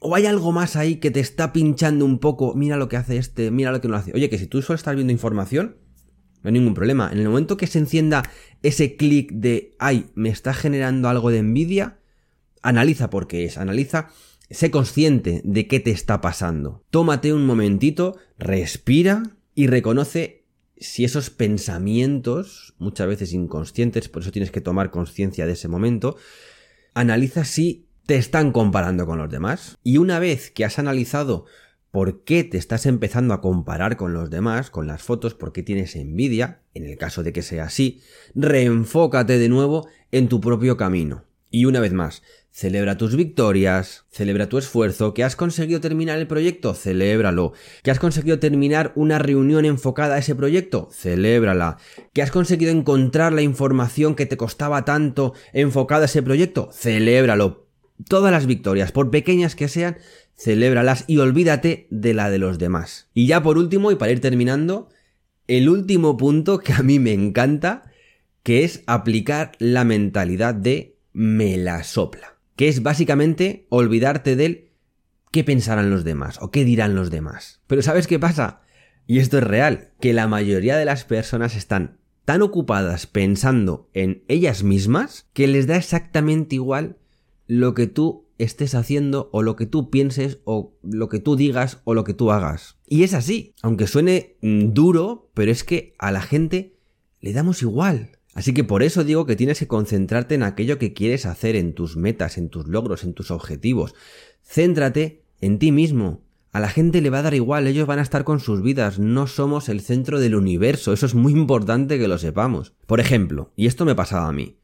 ¿O 0.00 0.14
hay 0.14 0.24
algo 0.24 0.50
más 0.50 0.76
ahí 0.76 0.96
que 0.96 1.10
te 1.10 1.20
está 1.20 1.52
pinchando 1.52 2.06
un 2.06 2.18
poco? 2.18 2.54
Mira 2.54 2.78
lo 2.78 2.88
que 2.88 2.96
hace 2.96 3.18
este, 3.18 3.50
mira 3.50 3.70
lo 3.70 3.82
que 3.82 3.88
no 3.88 3.96
hace. 3.96 4.12
Oye, 4.14 4.30
que 4.30 4.38
si 4.38 4.46
tú 4.46 4.62
solo 4.62 4.76
estás 4.76 4.94
viendo 4.94 5.12
información, 5.12 5.76
no 6.42 6.48
hay 6.48 6.52
ningún 6.52 6.72
problema. 6.72 7.10
En 7.12 7.18
el 7.18 7.28
momento 7.28 7.58
que 7.58 7.66
se 7.66 7.78
encienda 7.78 8.22
ese 8.62 8.96
clic 8.96 9.30
de, 9.32 9.76
ay, 9.78 10.06
me 10.14 10.30
está 10.30 10.54
generando 10.54 11.10
algo 11.10 11.30
de 11.30 11.38
envidia, 11.38 11.98
analiza 12.62 13.10
por 13.10 13.26
qué 13.26 13.44
es, 13.44 13.58
analiza, 13.58 14.08
sé 14.48 14.70
consciente 14.70 15.42
de 15.44 15.68
qué 15.68 15.80
te 15.80 15.90
está 15.90 16.22
pasando. 16.22 16.82
Tómate 16.88 17.34
un 17.34 17.44
momentito, 17.44 18.16
respira 18.38 19.22
y 19.54 19.66
reconoce 19.66 20.46
si 20.78 21.04
esos 21.04 21.28
pensamientos, 21.28 22.74
muchas 22.78 23.06
veces 23.06 23.34
inconscientes, 23.34 24.08
por 24.08 24.22
eso 24.22 24.32
tienes 24.32 24.50
que 24.50 24.62
tomar 24.62 24.90
conciencia 24.90 25.44
de 25.44 25.52
ese 25.52 25.68
momento, 25.68 26.16
analiza 26.94 27.44
si 27.44 27.89
te 28.06 28.16
están 28.16 28.52
comparando 28.52 29.06
con 29.06 29.18
los 29.18 29.30
demás. 29.30 29.78
Y 29.82 29.98
una 29.98 30.18
vez 30.18 30.50
que 30.50 30.64
has 30.64 30.78
analizado 30.78 31.46
por 31.90 32.22
qué 32.24 32.44
te 32.44 32.58
estás 32.58 32.86
empezando 32.86 33.34
a 33.34 33.40
comparar 33.40 33.96
con 33.96 34.12
los 34.12 34.30
demás, 34.30 34.70
con 34.70 34.86
las 34.86 35.02
fotos, 35.02 35.34
por 35.34 35.52
qué 35.52 35.62
tienes 35.62 35.96
envidia, 35.96 36.62
en 36.74 36.84
el 36.84 36.96
caso 36.96 37.22
de 37.22 37.32
que 37.32 37.42
sea 37.42 37.64
así, 37.64 38.00
reenfócate 38.34 39.38
de 39.38 39.48
nuevo 39.48 39.88
en 40.12 40.28
tu 40.28 40.40
propio 40.40 40.76
camino. 40.76 41.24
Y 41.52 41.64
una 41.64 41.80
vez 41.80 41.92
más, 41.92 42.22
celebra 42.52 42.96
tus 42.96 43.16
victorias, 43.16 44.04
celebra 44.08 44.48
tu 44.48 44.56
esfuerzo, 44.56 45.14
que 45.14 45.24
has 45.24 45.34
conseguido 45.34 45.80
terminar 45.80 46.18
el 46.18 46.28
proyecto, 46.28 46.74
celébralo, 46.74 47.54
que 47.82 47.90
has 47.90 47.98
conseguido 47.98 48.38
terminar 48.38 48.92
una 48.94 49.18
reunión 49.18 49.64
enfocada 49.64 50.14
a 50.14 50.18
ese 50.18 50.36
proyecto, 50.36 50.88
celébrala, 50.92 51.78
que 52.12 52.22
has 52.22 52.30
conseguido 52.30 52.70
encontrar 52.70 53.32
la 53.32 53.42
información 53.42 54.14
que 54.14 54.26
te 54.26 54.36
costaba 54.36 54.84
tanto 54.84 55.34
enfocada 55.52 56.02
a 56.02 56.04
ese 56.04 56.22
proyecto, 56.22 56.70
celébralo, 56.72 57.69
Todas 58.08 58.32
las 58.32 58.46
victorias, 58.46 58.92
por 58.92 59.10
pequeñas 59.10 59.54
que 59.54 59.68
sean, 59.68 59.98
celébralas 60.36 61.04
y 61.06 61.18
olvídate 61.18 61.86
de 61.90 62.14
la 62.14 62.30
de 62.30 62.38
los 62.38 62.58
demás. 62.58 63.08
Y 63.14 63.26
ya 63.26 63.42
por 63.42 63.58
último, 63.58 63.90
y 63.90 63.96
para 63.96 64.12
ir 64.12 64.20
terminando, 64.20 64.88
el 65.46 65.68
último 65.68 66.16
punto 66.16 66.60
que 66.60 66.72
a 66.72 66.82
mí 66.82 66.98
me 66.98 67.12
encanta, 67.12 67.90
que 68.42 68.64
es 68.64 68.82
aplicar 68.86 69.52
la 69.58 69.84
mentalidad 69.84 70.54
de 70.54 70.96
me 71.12 71.56
la 71.56 71.82
sopla. 71.84 72.36
Que 72.56 72.68
es 72.68 72.82
básicamente 72.82 73.66
olvidarte 73.68 74.36
del 74.36 74.70
qué 75.30 75.44
pensarán 75.44 75.90
los 75.90 76.04
demás 76.04 76.38
o 76.40 76.50
qué 76.50 76.64
dirán 76.64 76.94
los 76.94 77.10
demás. 77.10 77.60
Pero 77.66 77.82
¿sabes 77.82 78.06
qué 78.06 78.18
pasa? 78.18 78.62
Y 79.06 79.18
esto 79.18 79.38
es 79.38 79.44
real, 79.44 79.90
que 80.00 80.12
la 80.12 80.28
mayoría 80.28 80.76
de 80.76 80.84
las 80.84 81.04
personas 81.04 81.56
están 81.56 81.98
tan 82.24 82.42
ocupadas 82.42 83.06
pensando 83.06 83.88
en 83.92 84.22
ellas 84.28 84.62
mismas 84.62 85.26
que 85.32 85.48
les 85.48 85.66
da 85.66 85.76
exactamente 85.76 86.54
igual 86.54 86.96
lo 87.50 87.74
que 87.74 87.88
tú 87.88 88.28
estés 88.38 88.76
haciendo 88.76 89.28
o 89.32 89.42
lo 89.42 89.56
que 89.56 89.66
tú 89.66 89.90
pienses 89.90 90.38
o 90.44 90.78
lo 90.84 91.08
que 91.08 91.18
tú 91.18 91.34
digas 91.34 91.80
o 91.82 91.94
lo 91.94 92.04
que 92.04 92.14
tú 92.14 92.30
hagas. 92.30 92.76
Y 92.86 93.02
es 93.02 93.12
así, 93.12 93.54
aunque 93.60 93.88
suene 93.88 94.36
mm, 94.40 94.68
duro, 94.68 95.32
pero 95.34 95.50
es 95.50 95.64
que 95.64 95.92
a 95.98 96.12
la 96.12 96.22
gente 96.22 96.76
le 97.20 97.32
damos 97.32 97.62
igual. 97.62 98.12
Así 98.34 98.54
que 98.54 98.62
por 98.62 98.84
eso 98.84 99.02
digo 99.02 99.26
que 99.26 99.34
tienes 99.34 99.58
que 99.58 99.66
concentrarte 99.66 100.36
en 100.36 100.44
aquello 100.44 100.78
que 100.78 100.92
quieres 100.92 101.26
hacer, 101.26 101.56
en 101.56 101.74
tus 101.74 101.96
metas, 101.96 102.38
en 102.38 102.50
tus 102.50 102.68
logros, 102.68 103.02
en 103.02 103.14
tus 103.14 103.32
objetivos. 103.32 103.96
Céntrate 104.44 105.24
en 105.40 105.58
ti 105.58 105.72
mismo. 105.72 106.22
A 106.52 106.60
la 106.60 106.68
gente 106.68 107.00
le 107.00 107.10
va 107.10 107.18
a 107.18 107.22
dar 107.22 107.34
igual, 107.34 107.66
ellos 107.66 107.88
van 107.88 107.98
a 107.98 108.02
estar 108.02 108.22
con 108.22 108.38
sus 108.38 108.62
vidas, 108.62 109.00
no 109.00 109.26
somos 109.26 109.68
el 109.68 109.80
centro 109.80 110.20
del 110.20 110.36
universo, 110.36 110.92
eso 110.92 111.04
es 111.04 111.16
muy 111.16 111.32
importante 111.32 111.98
que 111.98 112.06
lo 112.06 112.16
sepamos. 112.16 112.74
Por 112.86 113.00
ejemplo, 113.00 113.52
y 113.56 113.66
esto 113.66 113.84
me 113.84 113.96
pasaba 113.96 114.28
a 114.28 114.32
mí, 114.32 114.56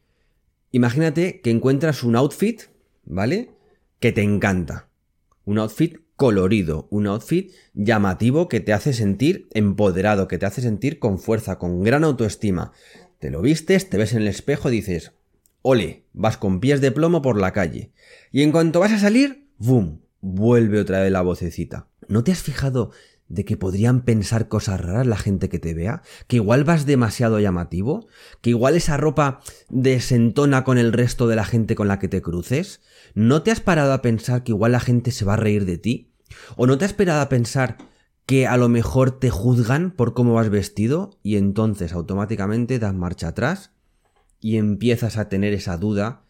imagínate 0.70 1.40
que 1.40 1.51
encuentras 1.51 2.05
un 2.05 2.14
outfit, 2.14 2.62
¿vale? 3.07 3.51
Que 3.99 4.12
te 4.12 4.23
encanta. 4.23 4.88
Un 5.45 5.59
outfit 5.59 5.97
colorido, 6.16 6.88
un 6.90 7.07
outfit 7.07 7.53
llamativo 7.75 8.49
que 8.49 8.61
te 8.61 8.73
hace 8.73 8.92
sentir 8.92 9.49
empoderado, 9.53 10.29
que 10.29 10.38
te 10.38 10.47
hace 10.47 10.61
sentir 10.61 10.99
con 10.99 11.19
fuerza, 11.19 11.59
con 11.59 11.83
gran 11.83 12.05
autoestima. 12.05 12.73
Te 13.19 13.31
lo 13.31 13.40
vistes, 13.40 13.88
te 13.88 13.97
ves 13.97 14.12
en 14.12 14.23
el 14.23 14.29
espejo, 14.29 14.69
dices, 14.69 15.12
ole, 15.62 16.05
vas 16.12 16.37
con 16.37 16.61
pies 16.61 16.81
de 16.81 16.92
plomo 16.92 17.23
por 17.23 17.40
la 17.40 17.53
calle. 17.53 17.92
Y 18.33 18.42
en 18.42 18.53
cuanto 18.53 18.81
vas 18.81 18.92
a 18.92 18.99
salir, 18.99 19.49
¡bum! 19.59 20.01
Vuelve 20.21 20.81
otra 20.81 21.01
vez 21.01 21.12
la 21.12 21.23
vocecita. 21.23 21.88
¿No 22.09 22.25
te 22.25 22.33
has 22.33 22.42
fijado 22.42 22.90
de 23.29 23.45
que 23.45 23.57
podrían 23.57 24.03
pensar 24.05 24.49
cosas 24.49 24.81
raras 24.81 25.07
la 25.07 25.16
gente 25.16 25.49
que 25.49 25.59
te 25.59 25.75
vea? 25.75 26.03
¿Que 26.27 26.37
igual 26.37 26.64
vas 26.64 26.87
demasiado 26.87 27.40
llamativo? 27.40 28.09
¿Que 28.40 28.51
igual 28.51 28.77
esa 28.77 28.97
ropa 28.97 29.40
desentona 29.69 30.64
con 30.64 30.79
el 30.79 30.92
resto 30.92 31.27
de 31.27 31.37
la 31.37 31.45
gente 31.45 31.75
con 31.75 31.88
la 31.88 31.99
que 31.99 32.09
te 32.09 32.23
cruces? 32.23 32.81
¿No 33.16 33.42
te 33.42 33.50
has 33.50 33.61
parado 33.61 33.94
a 33.94 34.02
pensar 34.02 34.44
que 34.44 34.52
igual 34.52 34.72
la 34.72 34.81
gente 34.81 35.11
se 35.11 35.24
va 35.24 35.33
a 35.33 35.38
reír 35.38 35.64
de 35.64 35.79
ti? 35.79 36.12
¿O 36.55 36.66
no 36.66 36.76
te 36.76 36.85
has 36.85 36.92
parado 36.92 37.22
a 37.22 37.31
pensar 37.31 37.79
que 38.26 38.46
a 38.46 38.59
lo 38.59 38.68
mejor 38.68 39.11
te 39.11 39.31
juzgan 39.31 39.90
por 39.90 40.12
cómo 40.12 40.35
vas 40.35 40.50
vestido 40.50 41.18
y 41.22 41.37
entonces 41.37 41.94
automáticamente 41.94 42.79
das 42.79 42.92
marcha 42.92 43.29
atrás 43.29 43.70
y 44.38 44.59
empiezas 44.59 45.16
a 45.16 45.31
tener 45.31 45.55
esa 45.55 45.79
duda. 45.79 46.24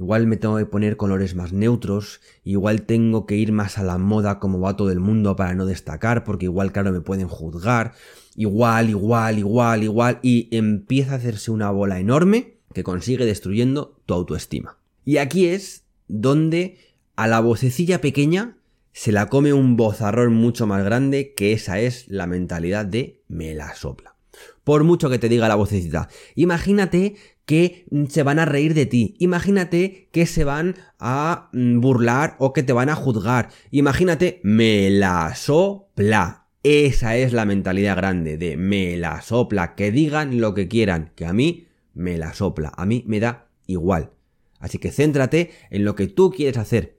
Igual 0.00 0.26
me 0.26 0.36
tengo 0.36 0.56
que 0.56 0.66
poner 0.66 0.96
colores 0.96 1.36
más 1.36 1.52
neutros, 1.52 2.20
igual 2.42 2.82
tengo 2.82 3.24
que 3.24 3.36
ir 3.36 3.52
más 3.52 3.78
a 3.78 3.84
la 3.84 3.96
moda 3.96 4.40
como 4.40 4.58
va 4.58 4.76
todo 4.76 4.90
el 4.90 4.98
mundo 4.98 5.36
para 5.36 5.54
no 5.54 5.64
destacar, 5.64 6.24
porque 6.24 6.46
igual 6.46 6.72
claro 6.72 6.90
me 6.90 7.02
pueden 7.02 7.28
juzgar, 7.28 7.92
igual, 8.34 8.90
igual, 8.90 9.38
igual, 9.38 9.84
igual, 9.84 10.18
y 10.22 10.48
empieza 10.50 11.12
a 11.12 11.16
hacerse 11.18 11.52
una 11.52 11.70
bola 11.70 12.00
enorme 12.00 12.56
que 12.74 12.82
consigue 12.82 13.24
destruyendo 13.26 13.96
tu 14.06 14.14
autoestima. 14.14 14.76
Y 15.04 15.18
aquí 15.18 15.46
es 15.46 15.85
donde 16.08 16.78
a 17.16 17.26
la 17.26 17.40
vocecilla 17.40 18.00
pequeña 18.00 18.56
se 18.92 19.12
la 19.12 19.28
come 19.28 19.52
un 19.52 19.76
bozarrón 19.76 20.34
mucho 20.34 20.66
más 20.66 20.82
grande 20.82 21.34
que 21.34 21.52
esa 21.52 21.80
es 21.80 22.08
la 22.08 22.26
mentalidad 22.26 22.86
de 22.86 23.22
me 23.28 23.54
la 23.54 23.74
sopla. 23.74 24.16
Por 24.64 24.84
mucho 24.84 25.10
que 25.10 25.18
te 25.18 25.28
diga 25.28 25.48
la 25.48 25.54
vocecita, 25.54 26.08
imagínate 26.34 27.14
que 27.44 27.86
se 28.08 28.22
van 28.22 28.38
a 28.38 28.44
reír 28.44 28.74
de 28.74 28.86
ti, 28.86 29.14
imagínate 29.18 30.08
que 30.12 30.26
se 30.26 30.44
van 30.44 30.76
a 30.98 31.50
mm, 31.52 31.80
burlar 31.80 32.36
o 32.38 32.52
que 32.52 32.62
te 32.62 32.72
van 32.72 32.88
a 32.88 32.96
juzgar, 32.96 33.50
imagínate 33.70 34.40
me 34.42 34.90
la 34.90 35.34
sopla. 35.34 36.46
Esa 36.62 37.16
es 37.16 37.32
la 37.32 37.44
mentalidad 37.44 37.96
grande 37.96 38.38
de 38.38 38.56
me 38.56 38.96
la 38.96 39.22
sopla, 39.22 39.76
que 39.76 39.92
digan 39.92 40.40
lo 40.40 40.54
que 40.54 40.66
quieran, 40.66 41.12
que 41.14 41.26
a 41.26 41.32
mí 41.32 41.68
me 41.94 42.18
la 42.18 42.34
sopla, 42.34 42.72
a 42.76 42.86
mí 42.86 43.04
me 43.06 43.20
da 43.20 43.46
igual. 43.66 44.15
Así 44.58 44.78
que 44.78 44.90
céntrate 44.90 45.50
en 45.70 45.84
lo 45.84 45.94
que 45.94 46.06
tú 46.06 46.30
quieres 46.30 46.56
hacer. 46.56 46.98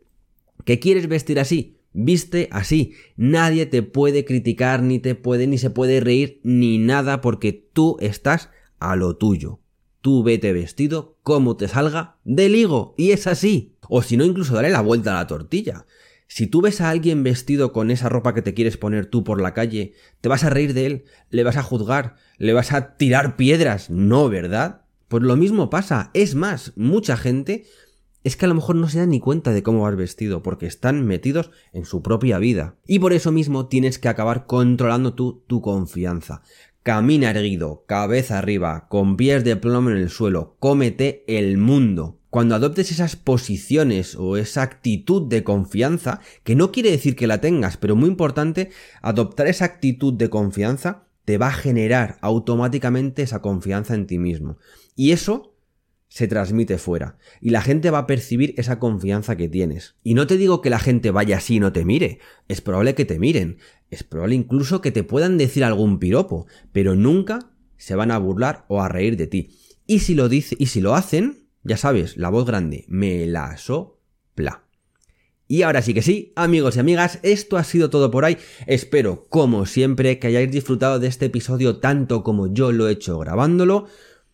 ¿Qué 0.66 0.80
quieres 0.80 1.08
vestir 1.08 1.40
así? 1.40 1.78
Viste 1.94 2.50
así. 2.52 2.94
Nadie 3.16 3.66
te 3.66 3.82
puede 3.84 4.26
criticar, 4.26 4.84
ni 4.84 5.00
te 5.00 5.16
puede, 5.16 5.48
ni 5.48 5.58
se 5.58 5.70
puede 5.70 6.00
reír, 6.00 6.40
ni 6.44 6.78
nada, 6.78 7.22
porque 7.22 7.54
tú 7.54 7.98
estás 8.00 8.50
a 8.80 8.96
lo 8.96 9.16
tuyo. 9.16 9.60
Tú 10.02 10.24
vete 10.24 10.54
vestido 10.54 11.18
como 11.24 11.58
te 11.58 11.68
salga 11.68 12.18
del 12.24 12.56
higo. 12.56 12.94
Y 12.98 13.12
es 13.12 13.28
así. 13.28 13.76
O 13.90 14.02
si 14.02 14.18
no, 14.18 14.26
incluso 14.26 14.56
dale 14.56 14.70
la 14.70 14.82
vuelta 14.82 15.12
a 15.12 15.22
la 15.22 15.28
tortilla. 15.28 15.86
Si 16.28 16.46
tú 16.46 16.62
ves 16.62 16.82
a 16.82 16.90
alguien 16.90 17.24
vestido 17.24 17.72
con 17.72 17.90
esa 17.90 18.10
ropa 18.10 18.34
que 18.34 18.42
te 18.42 18.54
quieres 18.54 18.78
poner 18.78 19.06
tú 19.06 19.24
por 19.24 19.42
la 19.42 19.54
calle, 19.54 19.94
te 20.20 20.30
vas 20.30 20.44
a 20.44 20.50
reír 20.50 20.74
de 20.74 20.86
él, 20.86 21.06
le 21.30 21.44
vas 21.44 21.56
a 21.56 21.64
juzgar, 21.64 22.16
le 22.38 22.54
vas 22.54 22.74
a 22.74 22.98
tirar 22.98 23.38
piedras. 23.38 23.90
No, 23.90 24.30
¿verdad? 24.30 24.82
Pues 25.08 25.24
lo 25.24 25.36
mismo 25.36 25.70
pasa. 25.70 26.12
Es 26.14 26.36
más, 26.36 26.74
mucha 26.76 27.16
gente 27.16 27.66
es 28.24 28.36
que 28.36 28.46
a 28.46 28.50
lo 28.50 28.56
mejor 28.56 28.76
no 28.76 28.90
se 28.90 29.00
dan 29.00 29.12
ni 29.12 29.22
cuenta 29.22 29.54
de 29.54 29.64
cómo 29.64 29.84
vas 29.84 29.96
vestido, 29.96 30.44
porque 30.44 30.66
están 30.66 31.06
metidos 31.06 31.52
en 31.72 31.86
su 31.86 32.02
propia 32.02 32.40
vida. 32.40 32.76
Y 32.86 33.00
por 33.00 33.14
eso 33.14 33.32
mismo 33.32 33.68
tienes 33.68 34.00
que 34.00 34.10
acabar 34.10 34.46
controlando 34.48 35.14
tú 35.14 35.44
tu 35.48 35.62
confianza. 35.62 36.42
Camina 36.84 37.30
erguido, 37.30 37.86
cabeza 37.88 38.38
arriba, 38.38 38.88
con 38.90 39.16
pies 39.16 39.44
de 39.46 39.56
plomo 39.56 39.92
en 39.92 39.98
el 39.98 40.10
suelo, 40.10 40.58
cómete 40.60 41.24
el 41.28 41.58
mundo. 41.58 42.20
Cuando 42.30 42.56
adoptes 42.56 42.92
esas 42.92 43.16
posiciones 43.16 44.16
o 44.16 44.36
esa 44.36 44.62
actitud 44.62 45.28
de 45.28 45.46
confianza, 45.46 46.20
que 46.44 46.56
no 46.56 46.74
quiere 46.74 46.92
decir 46.92 47.16
que 47.16 47.28
la 47.28 47.40
tengas, 47.40 47.78
pero 47.78 47.96
muy 47.96 48.10
importante, 48.10 48.72
adoptar 49.02 49.48
esa 49.48 49.66
actitud 49.66 50.14
de 50.14 50.30
confianza 50.30 51.08
te 51.24 51.38
va 51.38 51.48
a 51.48 51.54
generar 51.54 52.18
automáticamente 52.22 53.22
esa 53.22 53.42
confianza 53.42 53.96
en 53.96 54.08
ti 54.08 54.18
mismo. 54.18 54.58
Y 54.98 55.12
eso 55.12 55.54
se 56.10 56.28
transmite 56.28 56.80
fuera 56.80 57.18
y 57.40 57.52
la 57.52 57.62
gente 57.62 57.92
va 57.92 58.00
a 58.00 58.08
percibir 58.08 58.56
esa 58.58 58.80
confianza 58.80 59.38
que 59.38 59.48
tienes. 59.48 59.96
Y 60.04 60.16
no 60.16 60.26
te 60.26 60.38
digo 60.38 60.62
que 60.62 60.72
la 60.72 60.80
gente 60.80 61.12
vaya 61.12 61.38
así 61.38 61.56
y 61.56 61.60
no 61.60 61.72
te 61.72 61.86
mire, 61.86 62.20
es 62.48 62.62
probable 62.62 62.96
que 62.96 63.06
te 63.06 63.20
miren, 63.20 63.60
es 63.92 64.04
probable 64.04 64.36
incluso 64.36 64.82
que 64.82 64.92
te 64.92 65.04
puedan 65.04 65.38
decir 65.38 65.64
algún 65.64 66.00
piropo, 66.00 66.48
pero 66.72 66.96
nunca 66.96 67.52
se 67.78 67.96
van 67.96 68.10
a 68.10 68.18
burlar 68.18 68.66
o 68.70 68.82
a 68.82 68.90
reír 68.90 69.18
de 69.18 69.28
ti. 69.28 69.52
Y 69.86 70.00
si 70.00 70.16
lo 70.16 70.30
dice 70.30 70.56
y 70.58 70.66
si 70.66 70.82
lo 70.82 70.96
hacen, 70.96 71.48
ya 71.64 71.78
sabes, 71.78 72.18
la 72.18 72.30
voz 72.30 72.48
grande, 72.48 72.86
me 72.88 73.28
la 73.28 73.56
sopla. 73.58 74.64
Y 75.48 75.62
ahora 75.62 75.84
sí 75.84 75.94
que 75.94 76.02
sí, 76.02 76.34
amigos 76.36 76.76
y 76.76 76.80
amigas, 76.80 77.20
esto 77.22 77.56
ha 77.56 77.64
sido 77.64 77.92
todo 77.92 78.10
por 78.10 78.26
hoy. 78.26 78.38
Espero, 78.66 79.28
como 79.30 79.66
siempre, 79.68 80.18
que 80.18 80.28
hayáis 80.28 80.52
disfrutado 80.52 81.00
de 81.00 81.08
este 81.08 81.28
episodio 81.28 81.78
tanto 81.78 82.24
como 82.24 82.52
yo 82.52 82.72
lo 82.72 82.90
he 82.90 82.94
hecho 82.94 83.20
grabándolo 83.20 83.88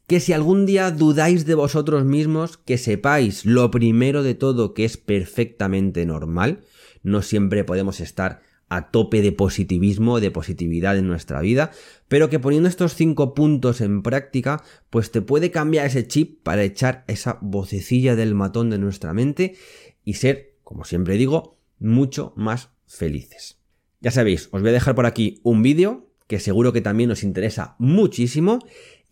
que 0.07 0.19
si 0.19 0.33
algún 0.33 0.65
día 0.65 0.91
dudáis 0.91 1.45
de 1.45 1.55
vosotros 1.55 2.05
mismos, 2.05 2.57
que 2.57 2.77
sepáis 2.77 3.45
lo 3.45 3.71
primero 3.71 4.23
de 4.23 4.35
todo 4.35 4.73
que 4.73 4.85
es 4.85 4.97
perfectamente 4.97 6.05
normal, 6.05 6.63
no 7.03 7.21
siempre 7.21 7.63
podemos 7.63 7.99
estar 7.99 8.41
a 8.69 8.89
tope 8.89 9.21
de 9.21 9.31
positivismo, 9.31 10.19
de 10.19 10.31
positividad 10.31 10.97
en 10.97 11.07
nuestra 11.07 11.41
vida, 11.41 11.71
pero 12.07 12.29
que 12.29 12.39
poniendo 12.39 12.67
estos 12.67 12.95
cinco 12.95 13.35
puntos 13.35 13.81
en 13.81 14.01
práctica, 14.01 14.63
pues 14.89 15.11
te 15.11 15.21
puede 15.21 15.51
cambiar 15.51 15.85
ese 15.85 16.07
chip 16.07 16.41
para 16.41 16.63
echar 16.63 17.03
esa 17.07 17.37
vocecilla 17.41 18.15
del 18.15 18.33
matón 18.33 18.69
de 18.71 18.79
nuestra 18.79 19.13
mente 19.13 19.55
y 20.03 20.15
ser, 20.15 20.55
como 20.63 20.85
siempre 20.85 21.17
digo, 21.17 21.59
mucho 21.79 22.33
más 22.35 22.69
felices. 22.87 23.59
Ya 24.01 24.11
sabéis, 24.11 24.49
os 24.51 24.61
voy 24.61 24.71
a 24.71 24.73
dejar 24.73 24.95
por 24.95 25.05
aquí 25.05 25.39
un 25.43 25.61
vídeo 25.61 26.09
que 26.27 26.39
seguro 26.39 26.73
que 26.73 26.81
también 26.81 27.11
os 27.11 27.23
interesa 27.23 27.75
muchísimo 27.77 28.59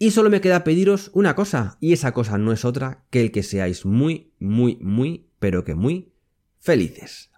y 0.02 0.10
solo 0.10 0.32
me 0.32 0.42
queda 0.42 0.64
pediros 0.64 1.12
una 1.14 1.36
cosa, 1.36 1.78
y 1.80 1.94
esa 1.94 2.12
cosa 2.12 2.40
no 2.40 2.52
es 2.52 2.66
otra 2.66 3.04
que 3.12 3.22
el 3.22 3.32
que 3.32 3.44
seáis 3.44 3.86
muy, 3.86 4.32
muy, 4.40 4.80
muy, 4.82 5.28
pero 5.38 5.64
que 5.64 5.76
muy 5.76 6.12
felices. 6.58 7.30